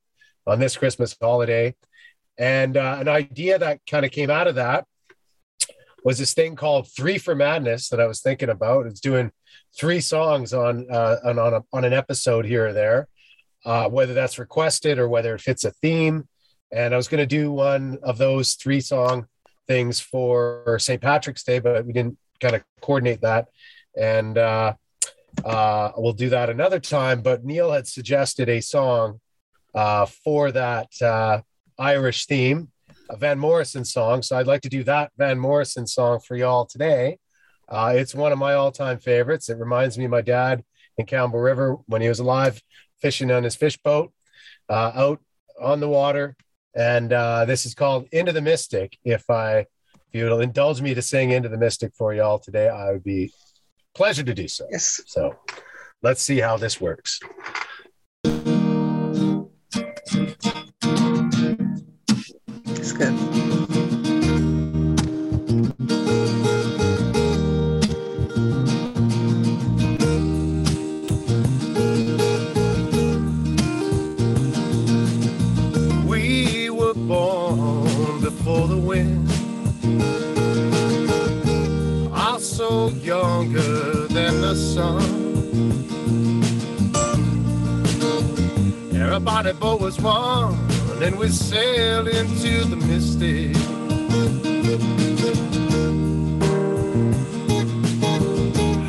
[0.48, 1.76] on this Christmas holiday.
[2.38, 4.86] And uh, an idea that kind of came out of that
[6.04, 8.86] was this thing called Three for Madness that I was thinking about.
[8.86, 9.32] It's doing
[9.78, 13.08] three songs on uh, on on, a, on an episode here or there,
[13.66, 16.28] uh, whether that's requested or whether it fits a theme.
[16.72, 19.28] And I was going to do one of those three song
[19.68, 21.02] things for St.
[21.02, 23.48] Patrick's Day, but we didn't kind of coordinate that.
[23.98, 24.74] And uh,
[25.44, 27.22] uh, we'll do that another time.
[27.22, 29.20] But Neil had suggested a song
[29.74, 31.42] uh, for that uh,
[31.78, 32.72] Irish theme,
[33.10, 34.22] a Van Morrison song.
[34.22, 37.18] So I'd like to do that Van Morrison song for y'all today.
[37.68, 39.50] Uh, it's one of my all-time favorites.
[39.50, 40.64] It reminds me of my dad
[40.98, 42.62] in Campbell River when he was alive,
[43.00, 44.12] fishing on his fish boat
[44.68, 45.22] uh, out
[45.62, 46.36] on the water.
[46.76, 48.98] And uh, this is called Into the Mystic.
[49.04, 49.68] If I, if
[50.14, 53.32] you'll indulge me to sing Into the Mystic for y'all today, I would be
[53.96, 54.66] pleasure to do so.
[54.72, 55.02] Yes.
[55.06, 55.36] So
[56.02, 57.20] let's see how this works.
[82.60, 85.02] Also younger than the sun.
[88.94, 90.60] Everybody boat was one,
[91.02, 93.56] and we sailed into the mystic.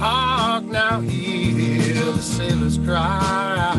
[0.00, 3.72] Hark now, hear the sailors cry.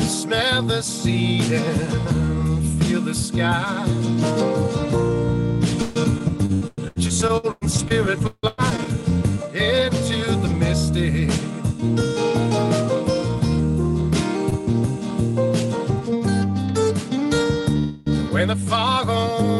[0.00, 3.86] Smell the sea and feel the sky.
[7.24, 8.74] Soul and spirit fly
[9.54, 11.30] into the mystic.
[18.30, 19.53] When the fog blows,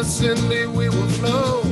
[0.00, 1.69] magnificently we will flow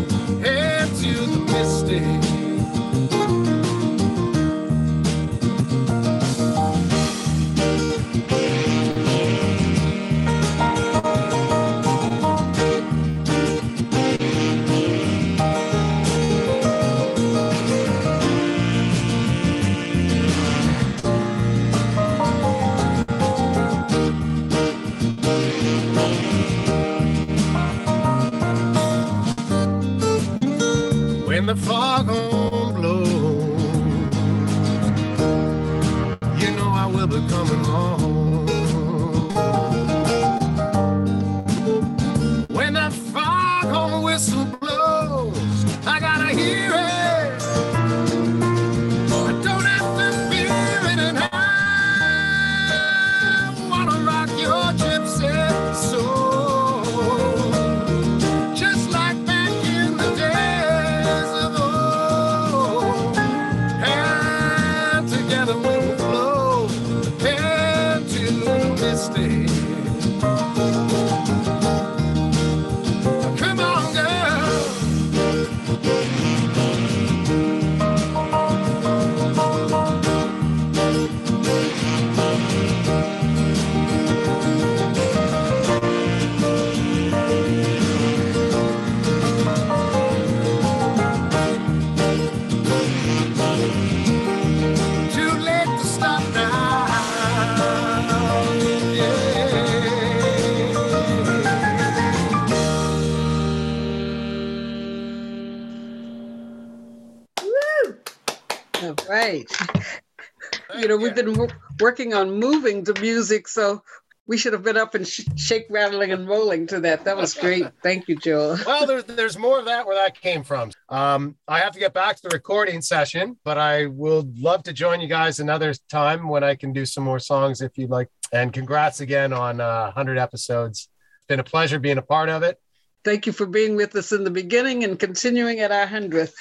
[111.88, 113.82] working on moving to music, so
[114.26, 117.02] we should have been up and sh- shake, rattling, and rolling to that.
[117.06, 117.64] That was great.
[117.82, 118.58] Thank you, Joel.
[118.66, 120.70] well, there's there's more of that where that came from.
[120.90, 124.74] Um, I have to get back to the recording session, but I will love to
[124.74, 128.08] join you guys another time when I can do some more songs if you'd like.
[128.34, 130.90] And congrats again on uh, 100 episodes.
[131.16, 132.60] It's been a pleasure being a part of it.
[133.02, 136.34] Thank you for being with us in the beginning and continuing at our 100th.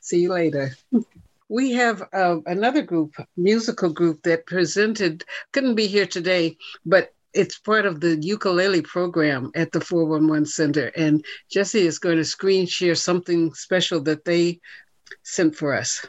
[0.00, 0.74] See you later.
[1.50, 7.58] We have uh, another group, musical group that presented, couldn't be here today, but it's
[7.58, 10.86] part of the ukulele program at the 411 Center.
[10.96, 14.60] And Jesse is going to screen share something special that they
[15.22, 16.06] sent for us.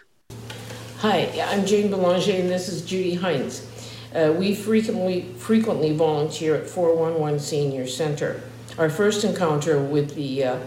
[1.00, 3.68] Hi, I'm Jane Belanger, and this is Judy Hines.
[4.14, 8.42] Uh, we frequently frequently volunteer at 411 Senior Center.
[8.78, 10.60] Our first encounter with the uh,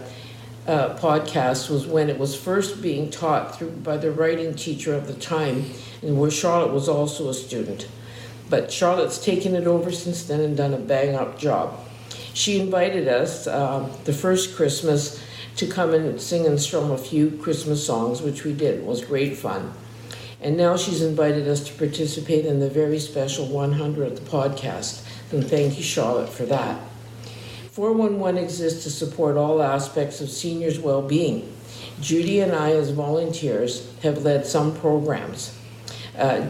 [0.69, 5.07] uh, podcast was when it was first being taught through by the writing teacher of
[5.07, 5.65] the time,
[6.03, 7.87] and where Charlotte was also a student.
[8.51, 11.79] But Charlotte's taken it over since then and done a bang up job.
[12.35, 15.23] She invited us uh, the first Christmas
[15.55, 18.79] to come and sing and strum a few Christmas songs, which we did.
[18.79, 19.73] It was great fun.
[20.39, 25.03] And now she's invited us to participate in the very special 100th podcast.
[25.31, 26.79] And thank you, Charlotte, for that.
[27.79, 31.49] 411 exists to support all aspects of seniors' well being.
[32.01, 35.57] Judy and I, as volunteers, have led some programs.
[36.17, 36.49] Uh,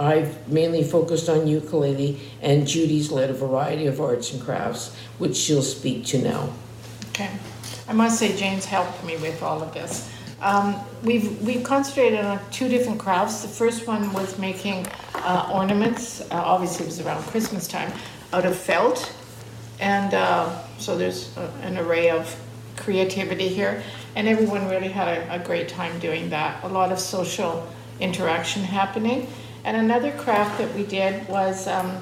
[0.00, 5.36] I've mainly focused on ukulele, and Judy's led a variety of arts and crafts, which
[5.36, 6.52] she'll speak to now.
[7.10, 7.30] Okay.
[7.86, 10.10] I must say Jane's helped me with all of this.
[10.40, 13.42] Um, we've, we've concentrated on two different crafts.
[13.42, 17.92] The first one was making uh, ornaments, uh, obviously it was around Christmas time,
[18.32, 19.14] out of felt.
[19.80, 22.38] And uh, so there's a, an array of
[22.76, 23.82] creativity here.
[24.14, 26.62] And everyone really had a, a great time doing that.
[26.64, 27.66] A lot of social
[27.98, 29.26] interaction happening.
[29.64, 32.00] And another craft that we did was um,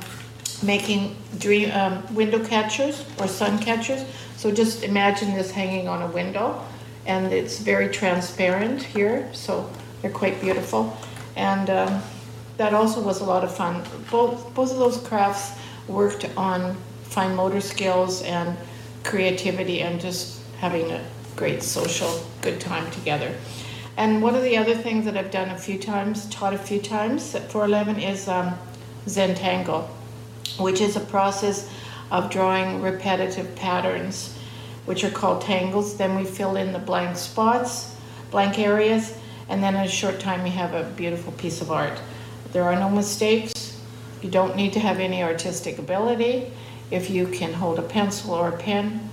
[0.63, 4.05] making dream um, window catchers or sun catchers.
[4.37, 6.65] So just imagine this hanging on a window,
[7.07, 9.69] and it's very transparent here, so
[10.01, 10.97] they're quite beautiful.
[11.35, 12.03] And um,
[12.57, 13.83] that also was a lot of fun.
[14.11, 15.53] Both both of those crafts
[15.89, 16.77] worked on
[17.09, 18.57] fine motor skills and
[19.05, 21.05] creativity and just having a
[21.37, 23.35] great social good time together.
[23.97, 26.81] And one of the other things that I've done a few times, taught a few
[26.81, 28.57] times at 411 is um,
[29.07, 29.89] Zentangle,
[30.59, 31.69] which is a process
[32.11, 34.37] of drawing repetitive patterns,
[34.85, 35.97] which are called tangles.
[35.97, 37.97] Then we fill in the blank spots,
[38.31, 39.17] blank areas,
[39.49, 42.01] and then in a short time we have a beautiful piece of art.
[42.53, 43.81] There are no mistakes.
[44.23, 46.53] You don't need to have any artistic ability.
[46.91, 49.11] If you can hold a pencil or a pen,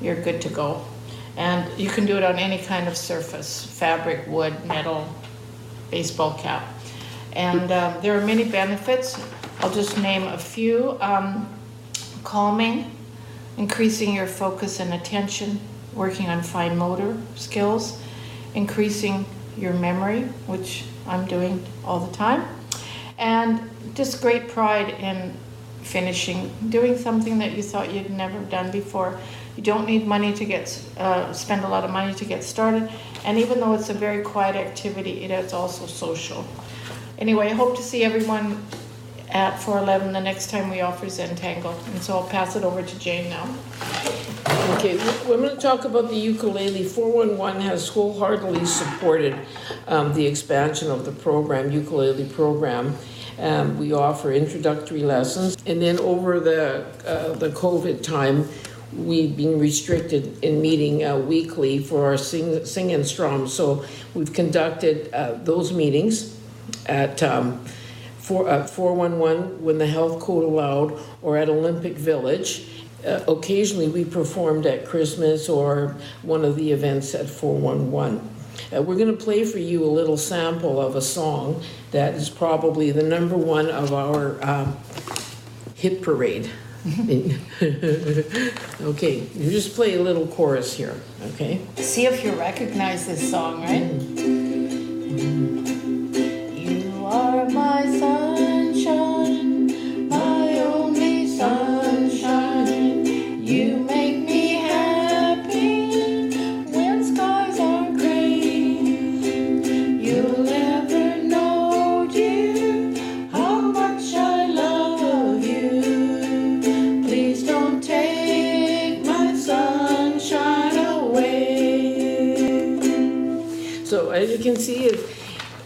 [0.00, 0.84] you're good to go.
[1.36, 5.08] And you can do it on any kind of surface, fabric, wood, metal,
[5.90, 6.66] baseball cap.
[7.32, 9.20] And um, there are many benefits.
[9.60, 10.96] I'll just name a few.
[11.00, 11.48] Um,
[12.24, 12.90] calming,
[13.56, 15.60] increasing your focus and attention,
[15.94, 18.00] working on fine motor skills,
[18.54, 19.24] increasing
[19.56, 22.44] your memory, which I'm doing all the time,
[23.16, 23.60] and
[23.94, 25.34] just great pride in
[25.88, 29.18] finishing, doing something that you thought you'd never done before.
[29.56, 30.66] You don't need money to get
[30.96, 32.90] uh, spend a lot of money to get started,
[33.24, 36.44] and even though it's a very quiet activity, it is also social.
[37.18, 38.62] Anyway, I hope to see everyone
[39.30, 41.74] at 411 the next time we offer Zentangle.
[41.92, 43.46] And so I'll pass it over to Jane now.
[44.76, 46.84] Okay, we're going to talk about the ukulele.
[46.84, 49.38] 411 has wholeheartedly supported
[49.86, 52.96] um, the expansion of the program, ukulele program.
[53.38, 58.48] Um, we offer introductory lessons, and then over the uh, the COVID time,
[58.92, 63.46] we've been restricted in meeting uh, weekly for our sing, sing and strum.
[63.46, 63.84] So
[64.14, 66.36] we've conducted uh, those meetings
[66.86, 67.64] at um,
[68.18, 72.66] for, uh, 411 when the health code allowed, or at Olympic Village.
[73.06, 78.20] Uh, occasionally, we performed at Christmas or one of the events at 411.
[78.74, 82.28] Uh, we're going to play for you a little sample of a song that is
[82.28, 84.76] probably the number one of our um,
[85.74, 86.50] hit parade.
[88.80, 90.94] okay, you just play a little chorus here,
[91.34, 91.60] okay?
[91.76, 93.82] See if you recognize this song, right?
[93.82, 95.58] Mm-hmm.
[96.56, 98.27] You are my sunshine,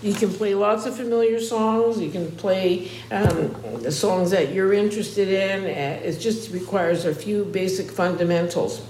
[0.03, 2.01] you can play lots of familiar songs.
[2.01, 5.65] You can play um, the songs that you're interested in.
[5.65, 8.83] Uh, It just requires a few basic fundamentals.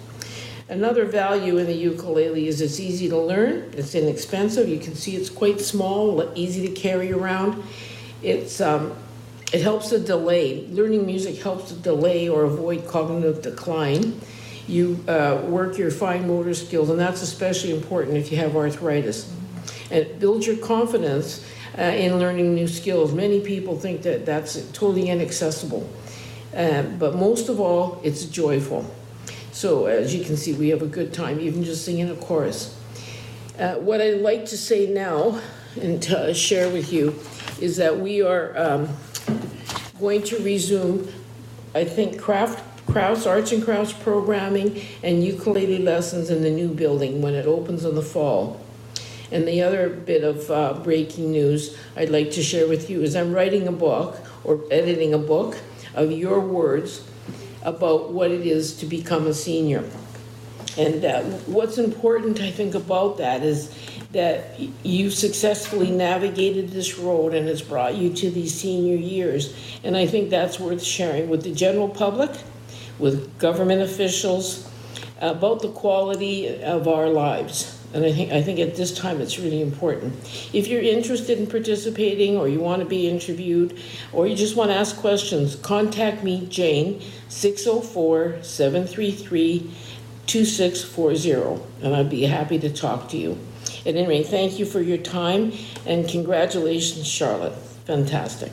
[0.68, 3.70] Another value in the ukulele is it's easy to learn.
[3.76, 4.68] It's inexpensive.
[4.68, 7.62] You can see it's quite small, easy to carry around.
[8.22, 8.94] It's um,
[9.52, 10.66] it helps to delay.
[10.68, 14.18] Learning music helps to delay or avoid cognitive decline.
[14.66, 19.30] You uh, work your fine motor skills, and that's especially important if you have arthritis.
[19.90, 21.44] And builds your confidence
[21.78, 23.12] uh, in learning new skills.
[23.12, 25.88] Many people think that that's totally inaccessible.
[26.54, 28.88] Uh, but most of all, it's joyful.
[29.52, 32.76] So as you can see, we have a good time, even just singing a chorus.
[33.58, 35.40] Uh, what I'd like to say now
[35.80, 37.18] and to share with you
[37.60, 38.88] is that we are um,
[40.00, 41.12] going to resume,
[41.74, 47.22] I think, craft, crafts, arts and crafts programming and ukulele lessons in the new building
[47.22, 48.58] when it opens in the fall.
[49.32, 53.16] And the other bit of uh, breaking news I'd like to share with you is
[53.16, 55.56] I'm writing a book or editing a book
[55.94, 57.02] of your words
[57.62, 59.88] about what it is to become a senior.
[60.76, 63.74] And uh, what's important, I think, about that is
[64.12, 69.54] that you successfully navigated this road and it's brought you to these senior years.
[69.82, 72.30] And I think that's worth sharing with the general public,
[72.98, 74.68] with government officials,
[75.20, 77.81] about the quality of our lives.
[77.94, 80.14] And I think, I think at this time it's really important.
[80.52, 83.78] If you're interested in participating or you want to be interviewed
[84.12, 89.70] or you just want to ask questions, contact me, Jane, 604 733
[90.26, 93.38] 2640, and I'd be happy to talk to you.
[93.84, 95.52] At any rate, thank you for your time
[95.84, 97.54] and congratulations, Charlotte.
[97.84, 98.52] Fantastic.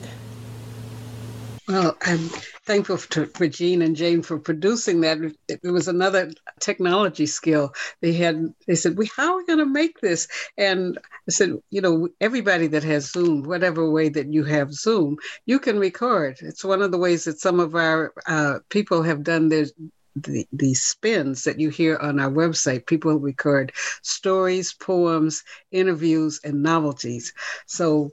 [1.68, 2.28] Well, I'm
[2.66, 5.18] thankful to, for Jean and Jane for producing that.
[5.48, 7.74] It, it was another technology skill.
[8.00, 8.54] They had.
[8.66, 10.98] They said, "We how are we going to make this?" And
[11.28, 15.58] I said, "You know, everybody that has Zoom, whatever way that you have Zoom, you
[15.58, 16.38] can record.
[16.40, 19.66] It's one of the ways that some of our uh, people have done their."
[20.16, 26.64] The, the spins that you hear on our website, people record stories, poems, interviews, and
[26.64, 27.32] novelties.
[27.66, 28.10] So,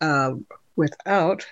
[0.00, 0.32] uh,
[0.74, 1.46] without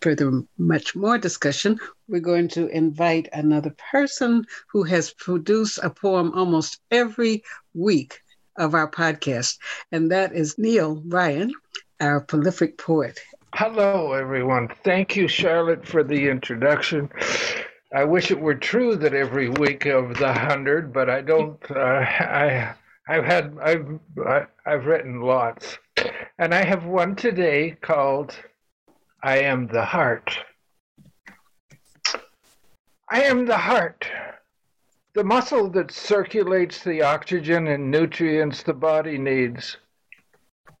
[0.00, 1.78] further much more discussion,
[2.10, 8.20] we're going to invite another person who has produced a poem almost every week
[8.56, 9.58] of our podcast,
[9.92, 11.52] and that is Neil Ryan,
[12.00, 13.18] our prolific poet.
[13.54, 14.68] Hello, everyone.
[14.82, 17.08] Thank you, Charlotte, for the introduction.
[17.94, 21.58] I wish it were true that every week of the hundred, but I don't.
[21.70, 22.74] Uh, I
[23.08, 23.98] I've had I've
[24.66, 25.78] I've written lots,
[26.38, 28.36] and I have one today called
[29.22, 30.38] "I Am the Heart."
[33.12, 34.08] I am the heart,
[35.14, 39.76] the muscle that circulates the oxygen and nutrients the body needs.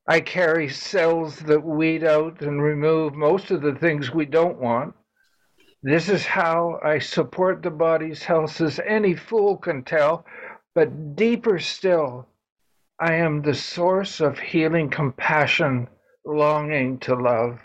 [0.06, 4.94] I carry cells that weed out and remove most of the things we don't want.
[5.82, 10.24] This is how I support the body's health, as any fool can tell.
[10.72, 12.28] But deeper still,
[13.00, 15.88] I am the source of healing compassion,
[16.24, 17.58] longing to love.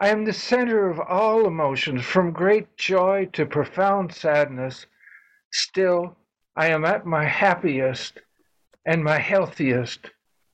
[0.00, 4.86] I am the center of all emotions, from great joy to profound sadness.
[5.50, 6.16] Still,
[6.54, 8.20] I am at my happiest
[8.86, 10.12] and my healthiest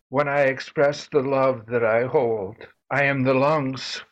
[0.09, 2.57] when I express the love that I hold.
[2.91, 4.03] I am the lungs.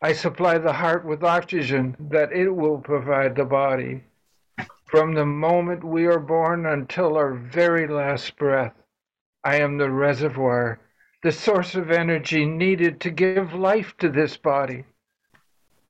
[0.00, 4.04] I supply the heart with oxygen that it will provide the body.
[4.86, 8.74] From the moment we are born until our very last breath,
[9.44, 10.80] I am the reservoir,
[11.26, 14.84] the source of energy needed to give life to this body.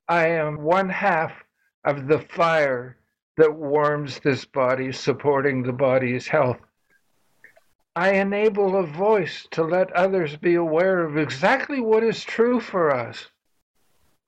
[0.09, 1.30] I am one half
[1.84, 2.97] of the fire
[3.37, 6.57] that warms this body, supporting the body's health.
[7.95, 12.91] I enable a voice to let others be aware of exactly what is true for
[12.91, 13.26] us.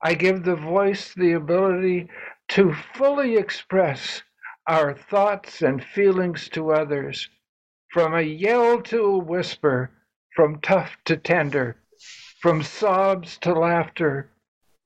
[0.03, 2.07] I give the voice the ability
[2.49, 4.21] to fully express
[4.67, 7.27] our thoughts and feelings to others,
[7.87, 9.89] from a yell to a whisper,
[10.35, 11.75] from tough to tender,
[12.41, 14.29] from sobs to laughter.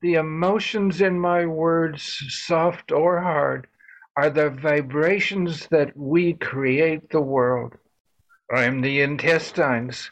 [0.02, 3.66] The emotions in my words, soft or hard,
[4.16, 7.74] are the vibrations that we create the world.
[8.54, 10.10] I am the intestines,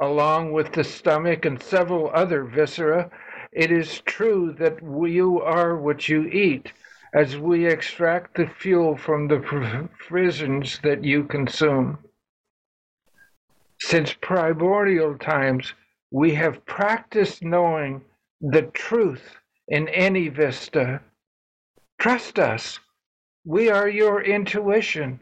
[0.00, 3.10] along with the stomach and several other viscera.
[3.52, 6.72] It is true that you are what you eat,
[7.14, 11.98] as we extract the fuel from the provisions that you consume.
[13.80, 15.74] Since primordial times,
[16.10, 18.02] we have practiced knowing
[18.40, 19.36] the truth
[19.68, 21.00] in any vista.
[21.98, 22.80] Trust us.
[23.44, 25.20] We are your intuition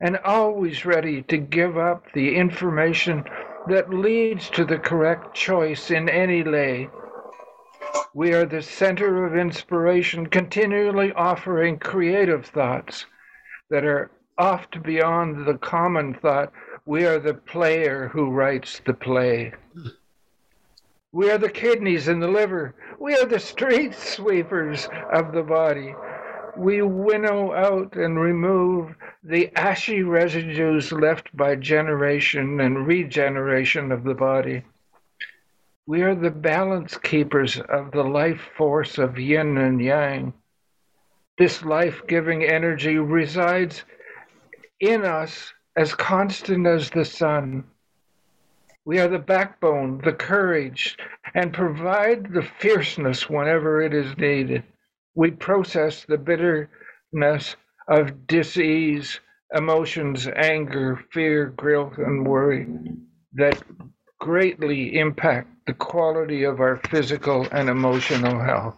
[0.00, 3.24] and always ready to give up the information
[3.68, 6.88] that leads to the correct choice in any lay.
[8.14, 13.06] We are the center of inspiration, continually offering creative thoughts
[13.70, 16.52] that are oft beyond the common thought.
[16.88, 19.52] We are the player who writes the play.
[21.12, 22.74] We are the kidneys and the liver.
[22.98, 25.94] We are the street sweepers of the body
[26.58, 34.14] we winnow out and remove the ashy residues left by generation and regeneration of the
[34.14, 34.64] body.
[35.86, 40.32] We are the balance keepers of the life force of yin and yang.
[41.38, 43.84] This life giving energy resides
[44.80, 47.64] in us as constant as the sun.
[48.84, 50.98] We are the backbone, the courage,
[51.34, 54.64] and provide the fierceness whenever it is needed
[55.18, 57.56] we process the bitterness
[57.88, 59.18] of disease,
[59.52, 62.68] emotions, anger, fear, guilt, and worry
[63.32, 63.60] that
[64.20, 68.76] greatly impact the quality of our physical and emotional health.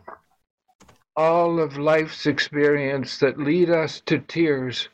[1.14, 4.88] All of life's experience that lead us to tears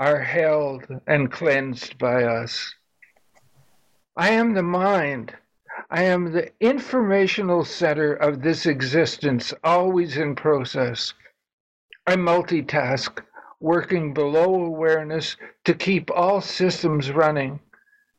[0.00, 2.74] are held and cleansed by us.
[4.16, 5.34] I am the mind
[5.88, 11.14] I am the informational center of this existence, always in process.
[12.06, 13.22] I multitask,
[13.60, 17.60] working below awareness to keep all systems running.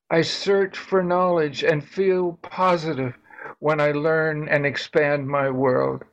[0.09, 3.17] I search for knowledge and feel positive
[3.59, 6.03] when I learn and expand my world.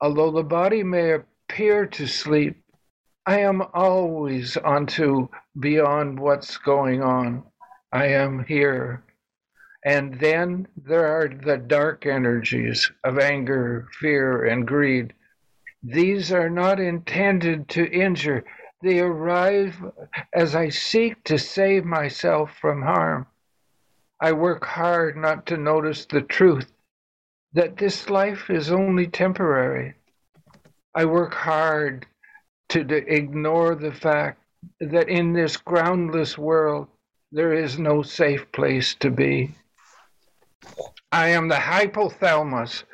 [0.00, 2.62] Although the body may appear to sleep,
[3.28, 5.28] I am always onto
[5.60, 7.44] beyond what's going on.
[7.92, 9.04] I am here.
[9.84, 15.12] And then there are the dark energies of anger, fear, and greed.
[15.82, 18.44] These are not intended to injure,
[18.80, 19.76] they arrive
[20.32, 23.26] as I seek to save myself from harm.
[24.22, 26.72] I work hard not to notice the truth
[27.52, 29.96] that this life is only temporary.
[30.94, 32.06] I work hard
[32.68, 32.80] to
[33.12, 34.40] ignore the fact
[34.80, 36.88] that in this groundless world
[37.32, 39.50] there is no safe place to be.
[41.12, 42.84] I am the hypothalamus.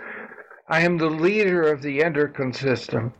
[0.69, 3.15] I am the leader of the endocrine system.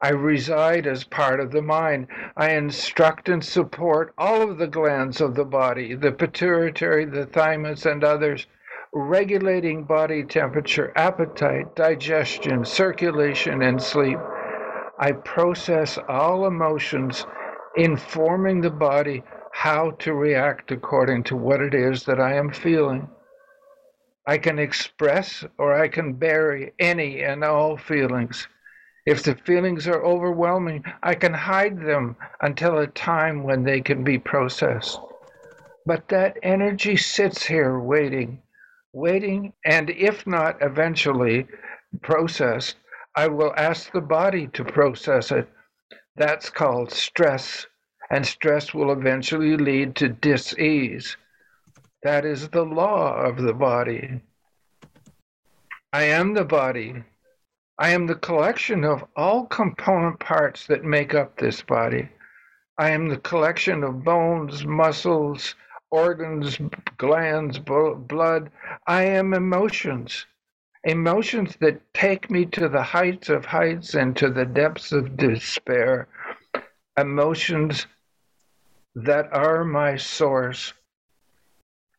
[0.00, 2.08] I reside as part of the mind.
[2.36, 7.86] I instruct and support all of the glands of the body, the pituitary, the thymus,
[7.86, 8.46] and others,
[8.92, 14.18] regulating body temperature, appetite, digestion, circulation, and sleep.
[14.98, 17.26] I process all emotions,
[17.76, 19.22] informing the body
[19.52, 23.08] how to react according to what it is that I am feeling.
[24.26, 28.48] I can express or I can bury any and all feelings.
[29.06, 34.02] If the feelings are overwhelming, I can hide them until a time when they can
[34.02, 34.98] be processed.
[35.86, 38.42] But that energy sits here waiting,
[38.92, 41.46] waiting, and if not eventually
[42.02, 42.76] processed,
[43.16, 45.48] I will ask the body to process it.
[46.16, 47.66] That's called stress,
[48.10, 51.16] and stress will eventually lead to dis-ease.
[52.02, 54.20] That is the law of the body.
[55.94, 57.04] I am the body.
[57.78, 62.10] I am the collection of all component parts that make up this body.
[62.78, 65.54] I am the collection of bones, muscles,
[65.90, 66.58] organs,
[66.98, 68.50] glands, blood.
[68.86, 70.26] I am emotions.
[70.86, 76.06] Emotions that take me to the heights of heights and to the depths of despair.
[76.96, 77.88] Emotions
[78.94, 80.72] that are my source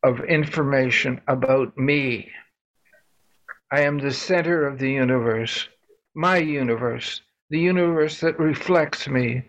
[0.02, 2.30] of information about me.
[3.70, 5.68] I am the center of the universe,
[6.14, 7.20] my universe,
[7.50, 9.42] the universe that reflects me.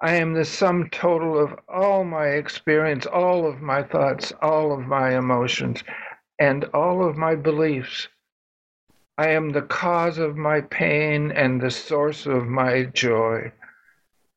[0.00, 4.80] I am the sum total of all my experience, all of my thoughts, all of
[4.80, 5.84] my emotions,
[6.40, 8.08] and all of my beliefs.
[9.20, 13.50] I am the cause of my pain and the source of my joy.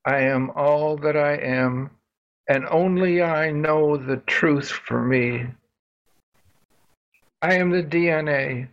[0.04, 1.92] I am all that I am
[2.50, 5.46] and only I know the truth for me.
[7.44, 8.70] I am the DNA.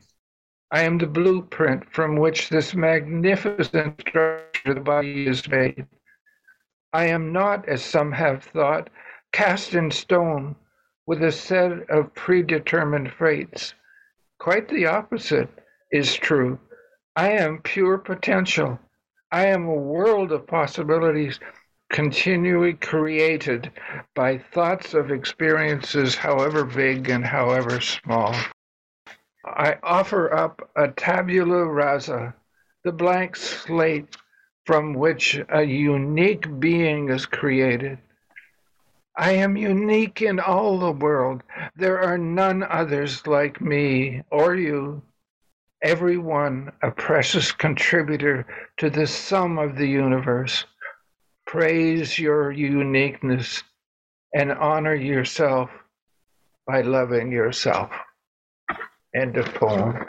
[0.71, 5.87] I am the blueprint from which this magnificent structure of the body is made.
[6.95, 8.89] I am not, as some have thought,
[9.33, 10.57] cast in stone
[11.07, 13.75] with a set of predetermined fates.
[14.39, 15.51] Quite the opposite
[15.91, 16.59] is true.
[17.17, 18.79] I am pure potential.
[19.31, 21.41] I am a world of possibilities
[21.91, 23.71] continually created
[24.15, 28.35] by thoughts of experiences, however big and however small.
[29.45, 32.35] I offer up a tabula rasa,
[32.85, 34.17] the blank slate
[34.67, 37.99] from which a unique being is created.
[39.17, 41.43] I am unique in all the world.
[41.75, 45.03] There are none others like me or you.
[45.83, 48.45] Everyone a precious contributor
[48.79, 50.65] to the sum of the universe.
[51.47, 53.63] Praise your uniqueness
[54.35, 55.71] and honor yourself
[56.67, 57.91] by loving yourself.
[59.15, 60.05] End of poem.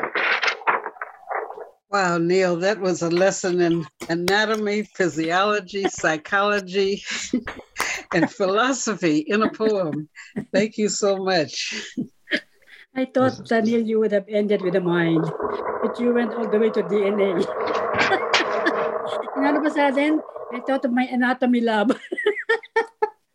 [1.91, 7.03] Wow, Neil, that was a lesson in anatomy, physiology, psychology,
[8.13, 10.09] and philosophy in a poem.
[10.51, 11.95] Thank you so much.
[12.95, 15.23] I thought, Daniel, you would have ended with the mind,
[15.81, 17.37] but you went all the way to DNA.
[19.35, 20.21] and all of a sudden,
[20.53, 21.97] I thought of my anatomy lab.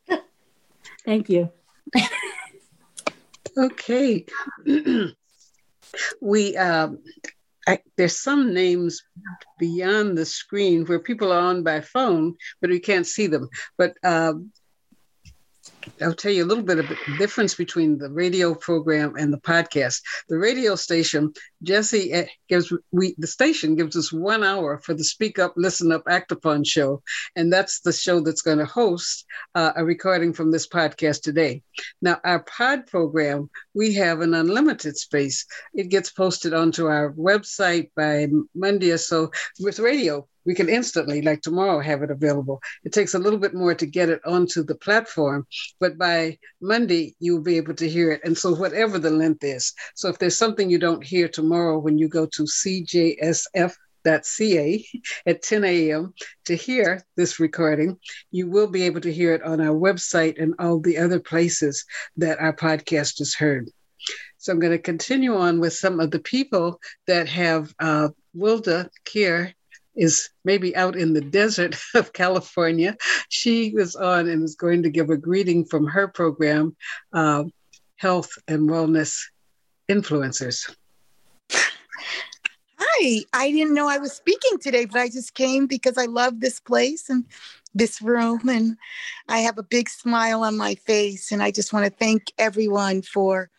[1.04, 1.50] Thank you.
[3.58, 4.26] okay.
[6.20, 6.98] we um,
[7.66, 9.02] I, there's some names
[9.58, 13.48] beyond the screen where people are on by phone, but we can't see them.
[13.78, 14.52] But um,
[16.02, 19.38] I'll tell you a little bit of the difference between the radio program and the
[19.38, 20.00] podcast.
[20.28, 21.32] The radio station,
[21.64, 26.04] Jesse gives we the station gives us one hour for the Speak Up, Listen Up,
[26.08, 27.02] Act Upon show,
[27.36, 31.62] and that's the show that's going to host uh, a recording from this podcast today.
[32.00, 35.46] Now, our pod program, we have an unlimited space.
[35.74, 39.30] It gets posted onto our website by Monday or so.
[39.60, 42.60] With radio, we can instantly, like tomorrow, have it available.
[42.84, 45.46] It takes a little bit more to get it onto the platform,
[45.80, 48.20] but by Monday, you'll be able to hear it.
[48.24, 49.72] And so, whatever the length is.
[49.94, 53.76] So, if there's something you don't hear tomorrow when you go to cjsf.ca
[55.26, 56.14] at 10 a.m.
[56.44, 57.98] to hear this recording.
[58.30, 61.84] You will be able to hear it on our website and all the other places
[62.16, 63.70] that our podcast is heard.
[64.38, 68.90] So I'm going to continue on with some of the people that have uh, Wilda
[69.06, 69.54] Kier
[69.96, 72.96] is maybe out in the desert of California.
[73.28, 76.76] She was on and is going to give a greeting from her program,
[77.12, 77.44] uh,
[77.96, 79.22] Health and Wellness
[79.90, 80.74] Influencers.
[82.86, 86.40] Hi, I didn't know I was speaking today, but I just came because I love
[86.40, 87.24] this place and
[87.74, 88.48] this room.
[88.48, 88.76] And
[89.28, 91.32] I have a big smile on my face.
[91.32, 93.50] And I just want to thank everyone for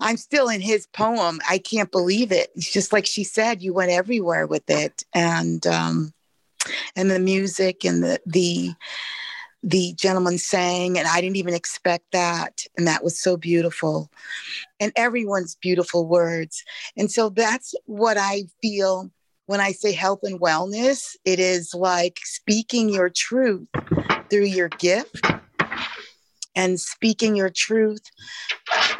[0.00, 1.40] I'm still in his poem.
[1.48, 2.50] I can't believe it.
[2.56, 5.04] It's just like she said, you went everywhere with it.
[5.14, 6.12] And um
[6.96, 8.72] and the music and the the
[9.64, 12.64] the gentleman sang and I didn't even expect that.
[12.76, 14.10] And that was so beautiful.
[14.78, 16.62] And everyone's beautiful words.
[16.96, 19.10] And so that's what I feel
[19.46, 21.16] when I say health and wellness.
[21.24, 23.66] It is like speaking your truth
[24.28, 25.24] through your gift
[26.54, 28.02] and speaking your truth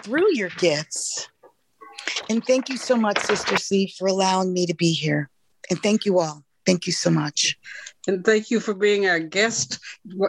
[0.03, 1.29] through your gifts.
[2.31, 5.29] And thank you so much, Sister C, for allowing me to be here.
[5.69, 6.43] And thank you all.
[6.65, 7.59] Thank you so much.
[8.07, 9.79] And thank you for being our guest.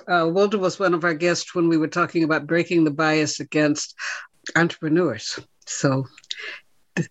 [0.08, 3.40] Uh, Wilda was one of our guests when we were talking about breaking the bias
[3.40, 3.96] against
[4.56, 5.40] entrepreneurs.
[5.66, 6.06] So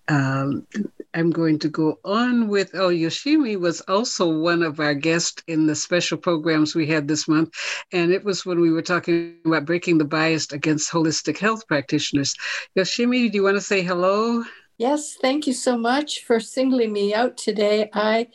[0.09, 0.67] um,
[1.13, 5.67] I'm going to go on with, oh, Yoshimi was also one of our guests in
[5.67, 7.53] the special programs we had this month.
[7.93, 12.35] And it was when we were talking about breaking the bias against holistic health practitioners.
[12.77, 14.45] Yoshimi, do you want to say hello?
[14.79, 17.91] Yes, thank you so much for singling me out today.
[17.93, 18.29] I,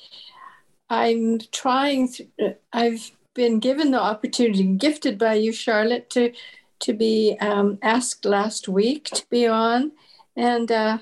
[0.90, 6.34] I'm trying, th- I've been given the opportunity, gifted by you, Charlotte, to,
[6.80, 9.92] to be um, asked last week to be on.
[10.36, 11.00] And uh,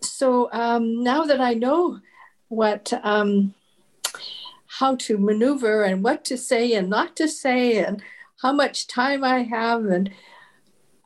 [0.00, 2.00] so um, now that I know
[2.48, 3.54] what um,
[4.78, 8.02] how to maneuver and what to say and not to say and
[8.40, 10.10] how much time I have and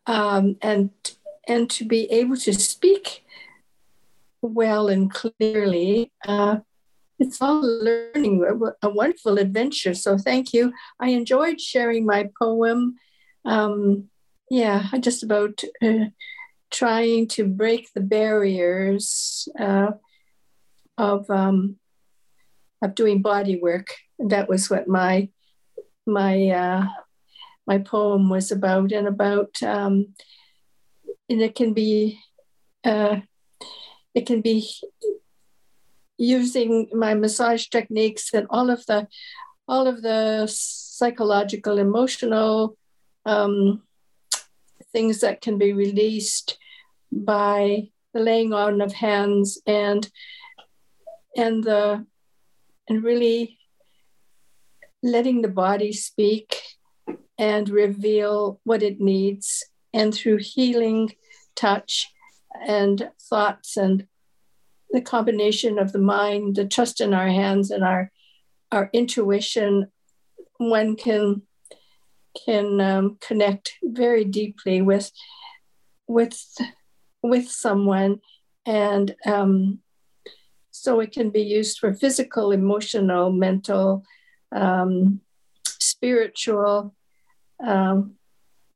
[0.07, 0.91] um, and
[1.49, 3.25] and to be able to speak
[4.41, 6.11] well and clearly.
[6.27, 6.59] Uh,
[7.19, 8.45] it's all learning,
[8.83, 9.95] a wonderful adventure.
[9.95, 10.73] So thank you.
[11.01, 12.97] I enjoyed sharing my poem.
[13.45, 14.11] Um,
[14.51, 16.07] yeah, just about uh,
[16.71, 19.93] trying to break the barriers uh,
[20.99, 21.77] of um,
[22.83, 23.95] of doing body work.
[24.19, 25.31] That was what my
[26.07, 26.87] my uh,
[27.67, 30.15] my poem was about, and about um,
[31.29, 32.21] and it can be
[32.85, 33.21] uh,
[34.15, 34.69] it can be
[36.19, 39.07] using my massage techniques and all of the
[39.69, 42.77] all of the psychological emotional
[43.25, 43.83] um,
[44.93, 46.59] things that can be released
[47.11, 50.09] by the laying on of hands and
[51.37, 52.07] and the
[52.89, 53.59] and really
[55.03, 56.63] letting the body speak
[57.39, 59.65] and reveal what it needs.
[59.93, 61.15] And through healing
[61.55, 62.13] touch
[62.67, 64.07] and thoughts and
[64.91, 68.11] the combination of the mind the trust in our hands and our
[68.73, 69.87] our intuition
[70.59, 71.43] one can
[72.45, 75.11] can um, connect very deeply with
[76.07, 76.39] with
[77.23, 78.21] with someone
[78.67, 79.79] and um,
[80.71, 84.05] so it can be used for physical emotional mental
[84.53, 85.21] um,
[85.67, 86.95] spiritual
[87.65, 88.15] um,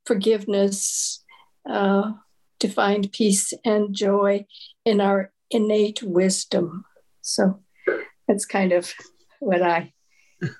[0.06, 1.22] forgiveness
[1.68, 2.12] uh,
[2.58, 4.44] to find peace and joy
[4.84, 6.84] in our innate wisdom
[7.20, 7.60] so
[8.26, 8.92] that's kind of
[9.40, 9.92] what i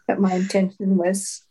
[0.07, 1.43] what my intention was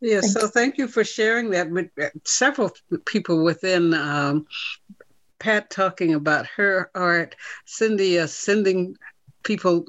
[0.00, 2.70] Yes, so thank you for sharing that with uh, several
[3.06, 4.46] people within um,
[5.38, 8.96] Pat talking about her art, Cindy uh, sending
[9.44, 9.86] people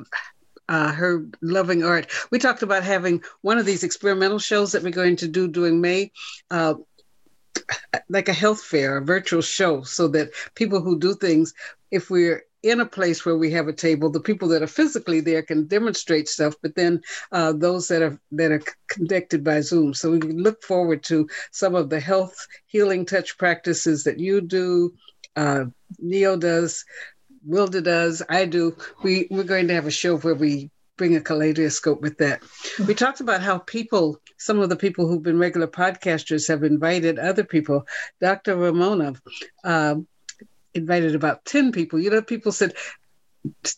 [0.70, 2.12] uh, her loving art.
[2.32, 5.82] We talked about having one of these experimental shows that we're going to do during
[5.82, 6.12] May.
[6.50, 6.76] Uh,
[8.08, 11.54] like a health fair, a virtual show, so that people who do things,
[11.92, 15.22] if we're in a place where we have a table, the people that are physically
[15.22, 17.02] there can demonstrate stuff, but then
[17.32, 19.94] uh, those that are that are connected by Zoom.
[19.94, 24.94] So we look forward to some of the health healing touch practices that you do,
[25.36, 25.66] uh,
[26.00, 26.84] Neo does,
[27.46, 28.76] Wilda does, I do.
[29.04, 32.42] We we're going to have a show where we bring a kaleidoscope with that.
[32.86, 37.18] We talked about how people, some of the people who've been regular podcasters, have invited
[37.18, 37.88] other people.
[38.20, 38.58] Dr.
[38.58, 39.14] Ramona.
[39.64, 39.96] Uh,
[40.74, 42.00] invited about 10 people.
[42.00, 42.74] You know, people said,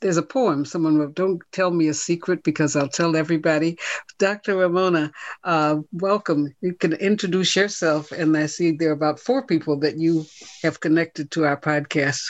[0.02, 3.78] there's a poem someone wrote, Don't Tell Me a Secret because I'll tell everybody.
[4.18, 4.58] Dr.
[4.58, 5.12] Ramona,
[5.44, 6.56] uh, welcome.
[6.62, 8.12] You can introduce yourself.
[8.12, 10.26] And I see there are about four people that you
[10.64, 12.24] have connected to our podcast.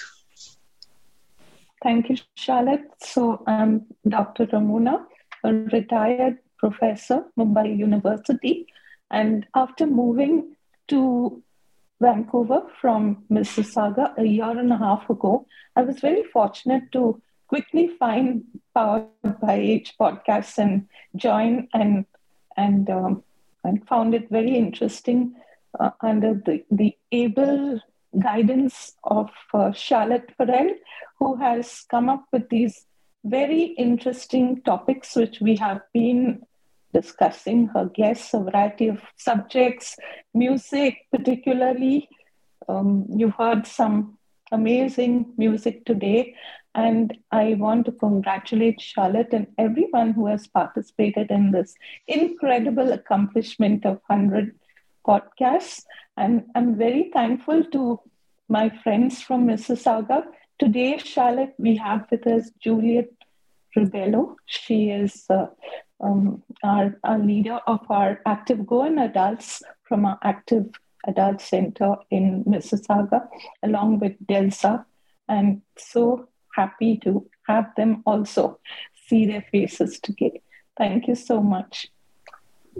[1.83, 2.85] Thank you, Charlotte.
[3.01, 4.47] So I'm Dr.
[4.51, 5.05] Ramona,
[5.43, 8.67] a retired professor, Mumbai University.
[9.09, 10.55] And after moving
[10.89, 11.41] to
[12.01, 15.45] Vancouver from Mississauga a year and a half ago.
[15.75, 18.43] I was very fortunate to quickly find
[18.73, 19.07] Powered
[19.41, 22.05] by Age podcasts and join and
[22.57, 23.23] and um,
[23.63, 25.35] and found it very interesting
[25.79, 27.79] uh, under the, the able
[28.19, 30.73] guidance of uh, Charlotte Farrell,
[31.19, 32.85] who has come up with these
[33.23, 36.41] very interesting topics which we have been
[36.93, 39.95] discussing her guests, a variety of subjects,
[40.33, 42.09] music particularly.
[42.67, 44.17] Um, you heard some
[44.51, 46.35] amazing music today.
[46.73, 51.75] And I want to congratulate Charlotte and everyone who has participated in this
[52.07, 54.55] incredible accomplishment of 100
[55.05, 55.83] podcasts.
[56.15, 57.99] And I'm very thankful to
[58.47, 60.23] my friends from Mississauga.
[60.59, 63.09] Today, Charlotte, we have with us Juliet
[63.75, 64.35] Rebello.
[64.45, 65.47] She is uh,
[66.01, 70.67] um, our, our leader of our Active Goan Adults from our Active
[71.07, 73.27] Adult Center in Mississauga,
[73.63, 74.85] along with Delsa.
[75.27, 78.59] I'm so happy to have them also
[79.07, 80.41] see their faces today.
[80.77, 81.87] Thank you so much.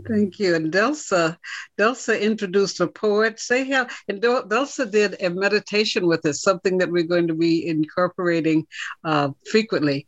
[0.07, 0.55] Thank you.
[0.55, 1.38] And Delsa,
[1.78, 3.39] Delsa introduced a poet.
[3.39, 3.88] Say hello.
[4.07, 8.67] And Delsa did a meditation with us, something that we're going to be incorporating
[9.03, 10.07] uh, frequently.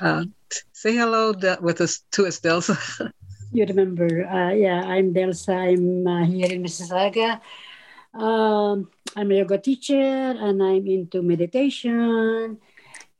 [0.00, 0.24] Uh,
[0.72, 2.76] say hello with us to us, Delsa.
[3.52, 4.26] you remember?
[4.28, 5.56] Uh, yeah, I'm Delsa.
[5.56, 7.40] I'm uh, here in Mississauga.
[8.12, 12.58] Um, I'm a yoga teacher, and I'm into meditation.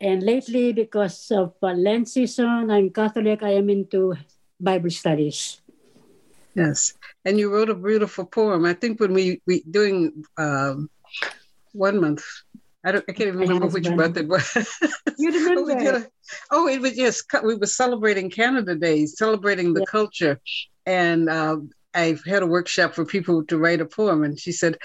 [0.00, 3.42] And lately, because of uh, Lent season, I'm Catholic.
[3.42, 4.14] I am into
[4.61, 5.61] Bible studies.
[6.55, 6.92] Yes,
[7.24, 8.66] and you wrote a beautiful poem.
[8.66, 10.90] I think when we we doing um,
[11.72, 12.24] one month,
[12.85, 14.57] I don't, I can't even remember which month it was.
[15.18, 15.72] You remember?
[15.72, 16.07] oh, a,
[16.51, 17.22] oh, it was yes.
[17.43, 19.87] We were celebrating Canada Day, celebrating the yeah.
[19.87, 20.41] culture,
[20.85, 21.59] and uh,
[21.95, 24.78] I had a workshop for people to write a poem, and she said,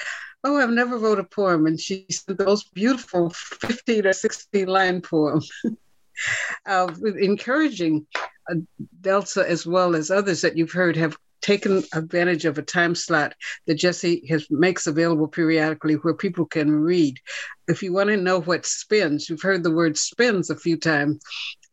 [0.43, 4.67] "Oh, I've never wrote a poem," and she sent the most beautiful fifteen or sixteen
[4.67, 5.41] line poem,
[6.67, 8.05] uh, encouraging
[8.49, 8.55] uh,
[9.01, 13.33] Delsa as well as others that you've heard have taken advantage of a time slot
[13.65, 17.19] that Jesse has makes available periodically where people can read.
[17.67, 21.21] If you want to know what spins, you've heard the word spins a few times.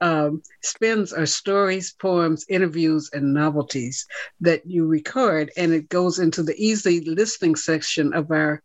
[0.01, 4.07] Um, spins are stories, poems, interviews, and novelties
[4.41, 8.63] that you record, and it goes into the easy listening section of our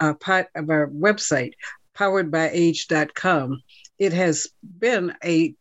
[0.00, 0.14] uh,
[0.54, 1.52] of our website,
[1.96, 3.62] poweredbyage.com.
[3.98, 4.46] It has
[4.78, 5.54] been a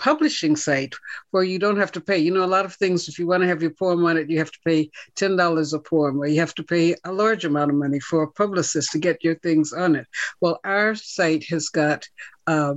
[0.00, 0.94] publishing site
[1.30, 2.16] where you don't have to pay.
[2.18, 4.30] You know, a lot of things, if you want to have your poem on it,
[4.30, 7.70] you have to pay $10 a poem, or you have to pay a large amount
[7.70, 10.06] of money for a publicist to get your things on it.
[10.40, 12.08] Well, our site has got
[12.46, 12.74] uh,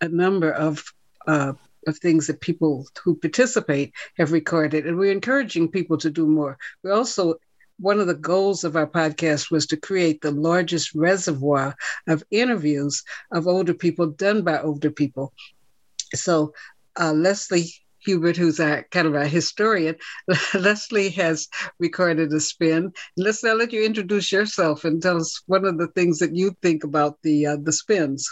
[0.00, 0.84] a number of
[1.26, 1.54] uh,
[1.86, 6.58] of things that people who participate have recorded, and we're encouraging people to do more.
[6.82, 7.36] We also
[7.78, 13.02] one of the goals of our podcast was to create the largest reservoir of interviews
[13.32, 15.32] of older people done by older people.
[16.14, 16.52] So
[16.98, 19.96] uh, Leslie Hubert, who's a kind of a historian,
[20.54, 21.48] Leslie has
[21.78, 22.92] recorded a spin.
[23.16, 26.56] Leslie, I'll let you introduce yourself and tell us one of the things that you
[26.62, 28.28] think about the uh, the spins.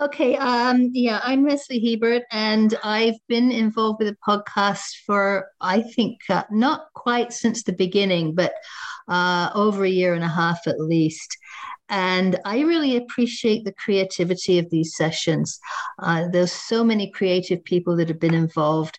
[0.00, 5.82] Okay, um, yeah, I'm Leslie Hebert, and I've been involved with the podcast for I
[5.82, 8.54] think uh, not quite since the beginning, but
[9.08, 11.36] uh, over a year and a half at least.
[11.90, 15.58] And I really appreciate the creativity of these sessions.
[15.98, 18.98] Uh, there's so many creative people that have been involved,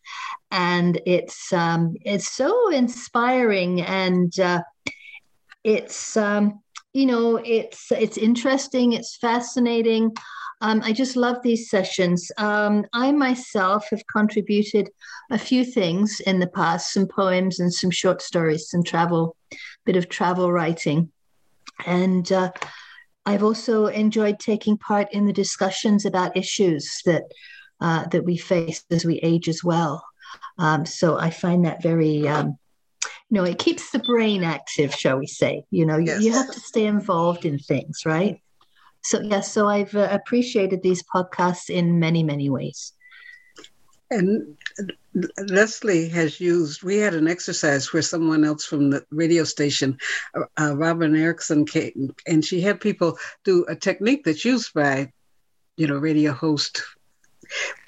[0.52, 4.62] and it's um, it's so inspiring and uh,
[5.64, 6.62] it's um,
[6.94, 10.12] you know it's it's interesting, it's fascinating.
[10.64, 12.32] Um, I just love these sessions.
[12.38, 14.92] Um, I myself have contributed
[15.32, 19.36] a few things in the past, some poems and some short stories, some travel,
[19.86, 21.12] bit of travel writing.
[21.88, 22.52] And uh,
[23.26, 27.24] I've also enjoyed taking part in the discussions about issues that
[27.80, 30.06] uh, that we face as we age as well.
[30.58, 32.58] Um, so I find that very, um,
[33.04, 35.64] you know, it keeps the brain active, shall we say?
[35.72, 36.22] You know, yes.
[36.22, 38.40] you, you, have to stay involved in things, right?
[39.04, 42.94] So yes, yeah, so I've uh, appreciated these podcasts in many, many ways.
[44.12, 44.58] And
[45.38, 49.98] Leslie has used, we had an exercise where someone else from the radio station,
[50.36, 55.14] uh, uh, Robin Erickson, came, and she had people do a technique that's used by,
[55.78, 56.84] you know, radio host,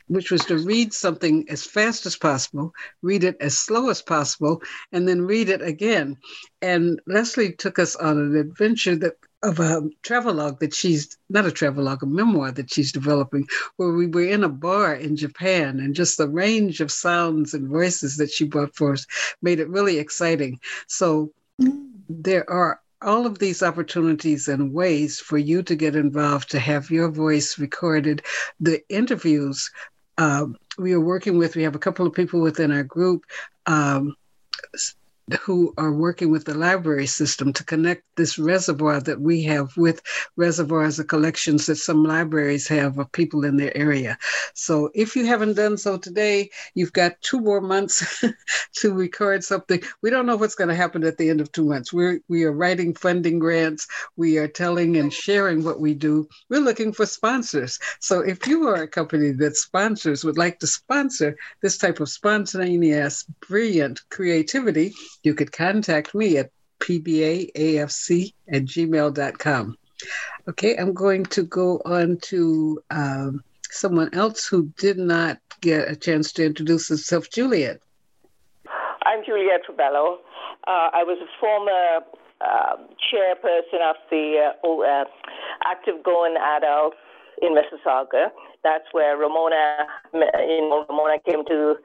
[0.08, 4.62] which was to read something as fast as possible, read it as slow as possible,
[4.94, 6.18] and then read it again.
[6.62, 11.52] And Leslie took us on an adventure that of a travelogue that she's not a
[11.52, 15.94] travelogue, a memoir that she's developing, where we were in a bar in Japan and
[15.94, 19.06] just the range of sounds and voices that she brought for us
[19.42, 20.60] made it really exciting.
[20.88, 21.32] So
[22.10, 26.90] there are all of these opportunities and ways for you to get involved, to have
[26.90, 28.22] your voice recorded.
[28.62, 29.70] The interviews
[30.18, 33.26] um, we are working with, we have a couple of people within our group.
[33.66, 34.16] Um,
[35.42, 40.02] who are working with the library system to connect this reservoir that we have with
[40.36, 44.18] reservoirs of collections that some libraries have of people in their area.
[44.54, 48.24] So if you haven't done so today, you've got two more months
[48.76, 49.82] to record something.
[50.02, 51.94] We don't know what's going to happen at the end of two months.
[51.94, 53.88] We're we are writing funding grants.
[54.16, 56.28] We are telling and sharing what we do.
[56.50, 57.80] We're looking for sponsors.
[58.00, 62.10] So if you are a company that sponsors would like to sponsor this type of
[62.10, 66.52] spontaneous, brilliant creativity, you could contact me at
[66.84, 69.78] pbaafc at gmail.com.
[70.50, 75.96] Okay, I'm going to go on to um, someone else who did not get a
[75.96, 77.80] chance to introduce herself, Juliet.
[79.06, 80.18] I'm Juliet Rebello.
[80.68, 82.06] Uh, I was a former
[82.42, 82.76] uh,
[83.08, 85.06] chairperson of the uh, uh,
[85.66, 86.98] Active Goan Adults
[87.42, 88.28] in Mississauga.
[88.64, 91.76] That's where Ramona, you know, Ramona came to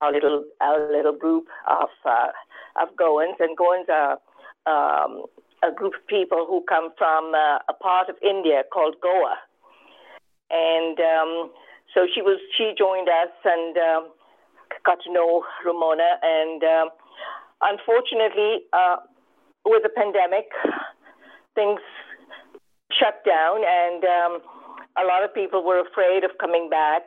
[0.00, 2.28] our little our little group of uh,
[2.80, 4.18] of Goans, and Goans are
[4.70, 5.24] um,
[5.62, 9.36] a group of people who come from uh, a part of India called Goa,
[10.50, 11.50] and um,
[11.94, 13.76] so she was she joined us and
[14.84, 16.88] got to know Ramona, and um,
[17.62, 18.96] unfortunately, uh,
[19.64, 20.46] with the pandemic,
[21.54, 21.80] things
[22.92, 24.32] shut down, and um,
[24.98, 27.02] a lot of people were afraid of coming back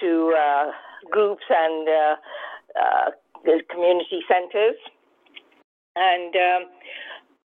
[0.00, 0.70] to uh,
[1.10, 2.16] groups and uh,
[2.80, 3.10] uh,
[3.70, 4.76] community centers.
[5.96, 6.62] And um,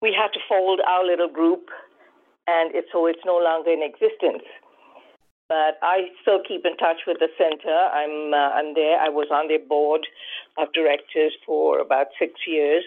[0.00, 1.70] we had to fold our little group,
[2.46, 4.44] and it's, so it's no longer in existence.
[5.48, 7.72] But I still keep in touch with the center.
[7.72, 8.98] I'm uh, I'm there.
[8.98, 10.06] I was on their board
[10.56, 12.84] of directors for about six years.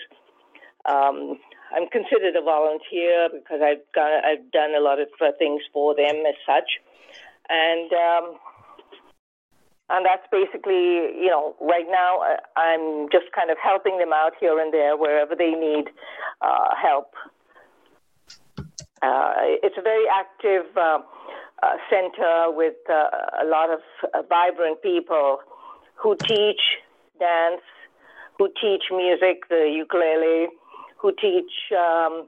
[0.86, 1.38] Um,
[1.76, 5.94] I'm considered a volunteer because I've got, I've done a lot of uh, things for
[5.96, 6.80] them as such,
[7.50, 8.40] and um,
[9.90, 14.34] and that's basically, you know, right now uh, I'm just kind of helping them out
[14.40, 15.86] here and there wherever they need
[16.42, 17.14] uh, help.
[19.02, 19.34] Uh,
[19.64, 21.00] it's a very active uh,
[21.64, 23.80] uh center with uh, a lot of
[24.28, 25.38] vibrant people
[25.96, 26.62] who teach
[27.20, 27.62] dance,
[28.38, 30.48] who teach music, the ukulele,
[30.98, 31.52] who teach.
[31.72, 32.28] Um,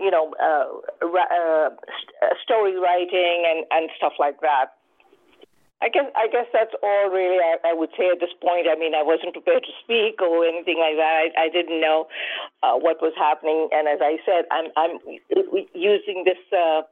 [0.00, 0.34] you know,
[2.42, 4.66] story writing and, and stuff like that.
[5.84, 8.64] I guess I guess that's all really I, I, would say at this point.
[8.64, 11.36] I mean, I wasn't prepared to speak or anything like that.
[11.36, 12.08] I, I didn't know
[12.64, 14.96] uh, what was happening, and as I said, I'm I'm
[15.76, 16.40] using this.
[16.48, 16.88] Uh,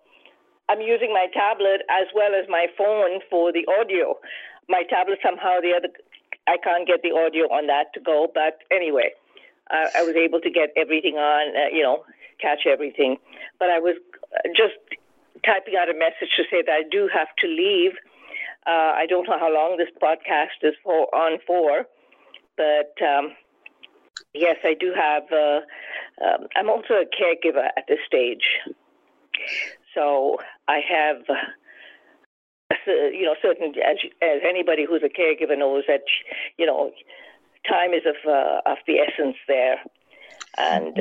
[0.68, 4.20] I'm using my tablet as well as my phone for the audio.
[4.68, 5.88] My tablet somehow the other
[6.44, 9.16] I can't get the audio on that to go, but anyway,
[9.72, 11.56] I, I was able to get everything on.
[11.56, 12.04] Uh, you know,
[12.44, 13.16] catch everything,
[13.58, 13.96] but I was
[14.52, 14.76] just
[15.48, 17.96] typing out a message to say that I do have to leave
[18.66, 21.84] uh, I don't know how long this podcast is for on for,
[22.56, 23.32] but um,
[24.34, 25.24] yes, I do have.
[25.32, 25.60] Uh,
[26.24, 28.44] um, I'm also a caregiver at this stage,
[29.94, 31.16] so I have.
[31.28, 36.00] Uh, you know, certain as, as anybody who's a caregiver knows that
[36.58, 36.90] you know,
[37.68, 39.76] time is of uh, of the essence there,
[40.58, 40.98] and.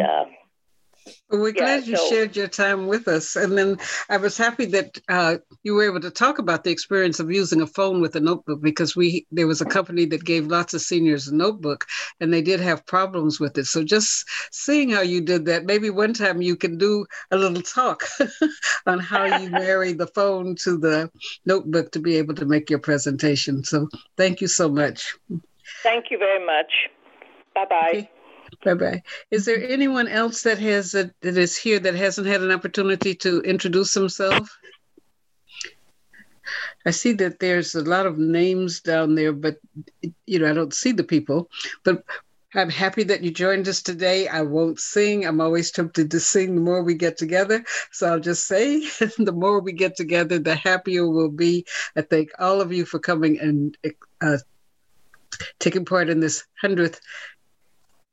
[1.30, 3.36] Well, we're glad you so, shared your time with us.
[3.36, 3.78] And then
[4.10, 7.62] I was happy that uh, you were able to talk about the experience of using
[7.62, 10.82] a phone with a notebook because we there was a company that gave lots of
[10.82, 11.86] seniors a notebook
[12.20, 13.66] and they did have problems with it.
[13.66, 17.62] So just seeing how you did that, maybe one time you can do a little
[17.62, 18.04] talk
[18.86, 21.10] on how you marry the phone to the
[21.46, 23.64] notebook to be able to make your presentation.
[23.64, 23.88] So
[24.18, 25.16] thank you so much.
[25.84, 26.72] Thank you very much.
[27.56, 27.90] Bye bye.
[27.90, 28.10] Okay.
[28.64, 29.04] Bye bye.
[29.32, 33.16] Is there anyone else that has a, that is here that hasn't had an opportunity
[33.16, 34.50] to introduce himself?
[36.86, 39.58] I see that there's a lot of names down there, but
[40.26, 41.50] you know I don't see the people.
[41.84, 42.04] But
[42.54, 44.28] I'm happy that you joined us today.
[44.28, 45.26] I won't sing.
[45.26, 47.64] I'm always tempted to sing the more we get together.
[47.92, 48.80] So I'll just say
[49.18, 51.66] the more we get together, the happier we'll be.
[51.96, 53.78] I thank all of you for coming and
[54.22, 54.38] uh,
[55.60, 57.00] taking part in this 100th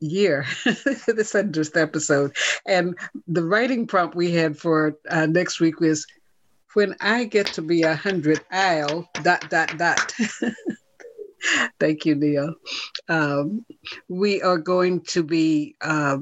[0.00, 0.46] year,
[1.06, 2.36] this hundredth episode.
[2.66, 2.96] And
[3.26, 6.06] the writing prompt we had for uh, next week was,
[6.74, 10.12] "When I get to be a hundred, I'll dot dot dot."
[11.80, 12.54] Thank you, Neil.
[13.08, 13.64] Um,
[14.08, 16.18] we are going to be uh,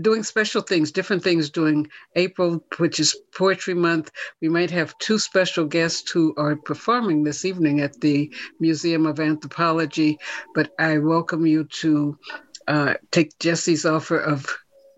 [0.00, 1.86] doing special things, different things during
[2.16, 4.10] April, which is Poetry Month.
[4.40, 9.20] We might have two special guests who are performing this evening at the Museum of
[9.20, 10.18] Anthropology,
[10.54, 12.18] but I welcome you to
[12.68, 14.46] uh, take Jesse's offer of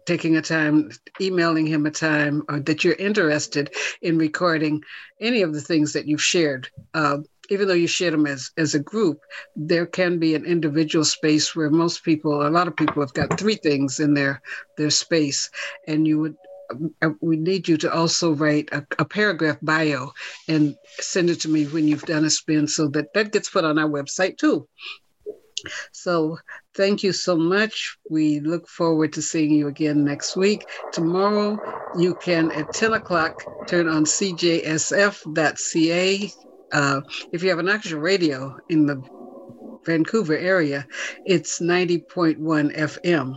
[0.06, 0.90] taking a time,
[1.20, 4.82] emailing him a time, or that you're interested in recording
[5.20, 6.68] any of the things that you've shared.
[6.94, 7.18] Uh,
[7.50, 9.20] even though you share them as, as a group,
[9.54, 13.38] there can be an individual space where most people, a lot of people have got
[13.38, 14.40] three things in their,
[14.76, 15.50] their space.
[15.86, 16.36] And you would,
[17.02, 20.10] uh, we need you to also write a, a, paragraph bio
[20.48, 23.64] and send it to me when you've done a spin so that that gets put
[23.64, 24.66] on our website too.
[25.92, 26.38] So
[26.76, 27.96] thank you so much.
[28.10, 30.68] We look forward to seeing you again next week.
[30.92, 31.58] Tomorrow,
[31.98, 34.70] you can at 10 o'clock turn on cjsf.ca.
[36.72, 37.00] Uh,
[37.32, 39.02] if you have an actual radio in the
[39.86, 40.86] Vancouver area,
[41.24, 42.36] it's 90.1
[42.76, 43.34] FM.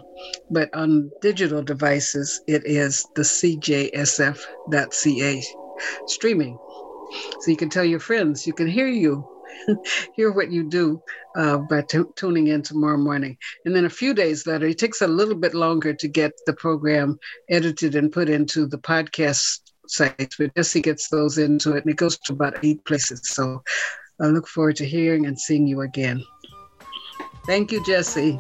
[0.50, 4.44] But on digital devices, it is the cjsf.ca
[6.08, 6.58] streaming.
[7.42, 9.26] So you can tell your friends, you can hear you
[10.16, 11.02] hear what you do
[11.36, 13.38] uh, by t- tuning in tomorrow morning.
[13.66, 16.54] And then a few days later, it takes a little bit longer to get the
[16.54, 17.20] program
[17.50, 21.98] edited and put into the podcast sites, but Jesse gets those into it and it
[21.98, 23.22] goes to about eight places.
[23.24, 23.64] So
[24.22, 26.24] I look forward to hearing and seeing you again.
[27.46, 28.38] Thank you, Jesse.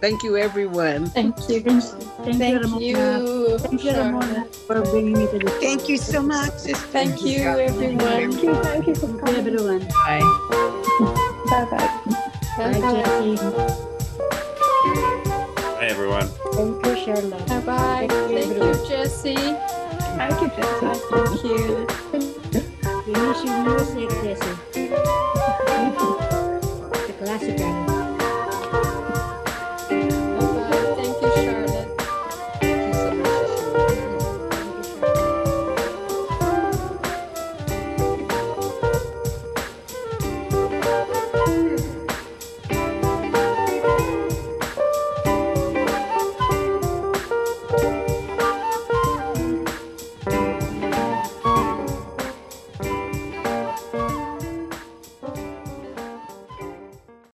[0.00, 1.06] Thank you, everyone.
[1.10, 1.60] Thank you.
[1.60, 5.54] Thank, thank you, you, Thank you, Ramona, for bringing me to this.
[5.62, 6.54] Thank you so much.
[6.90, 7.98] Thank you, everyone.
[7.98, 8.54] Thank you.
[8.54, 9.86] Thank you for Thank you, everyone.
[9.88, 10.54] Bye.
[10.98, 11.90] Bye bye.
[12.56, 13.36] Bye, Jesse.
[15.54, 16.26] Bye, everyone.
[16.54, 17.46] Thank you, Charlotte.
[17.46, 18.06] Bye bye.
[18.10, 19.36] Thank you, Jesse.
[20.16, 20.86] Thank you, Jesse.
[21.10, 21.86] Thank you.
[23.06, 24.54] We miss your music, Jesse.
[27.06, 27.87] the classical.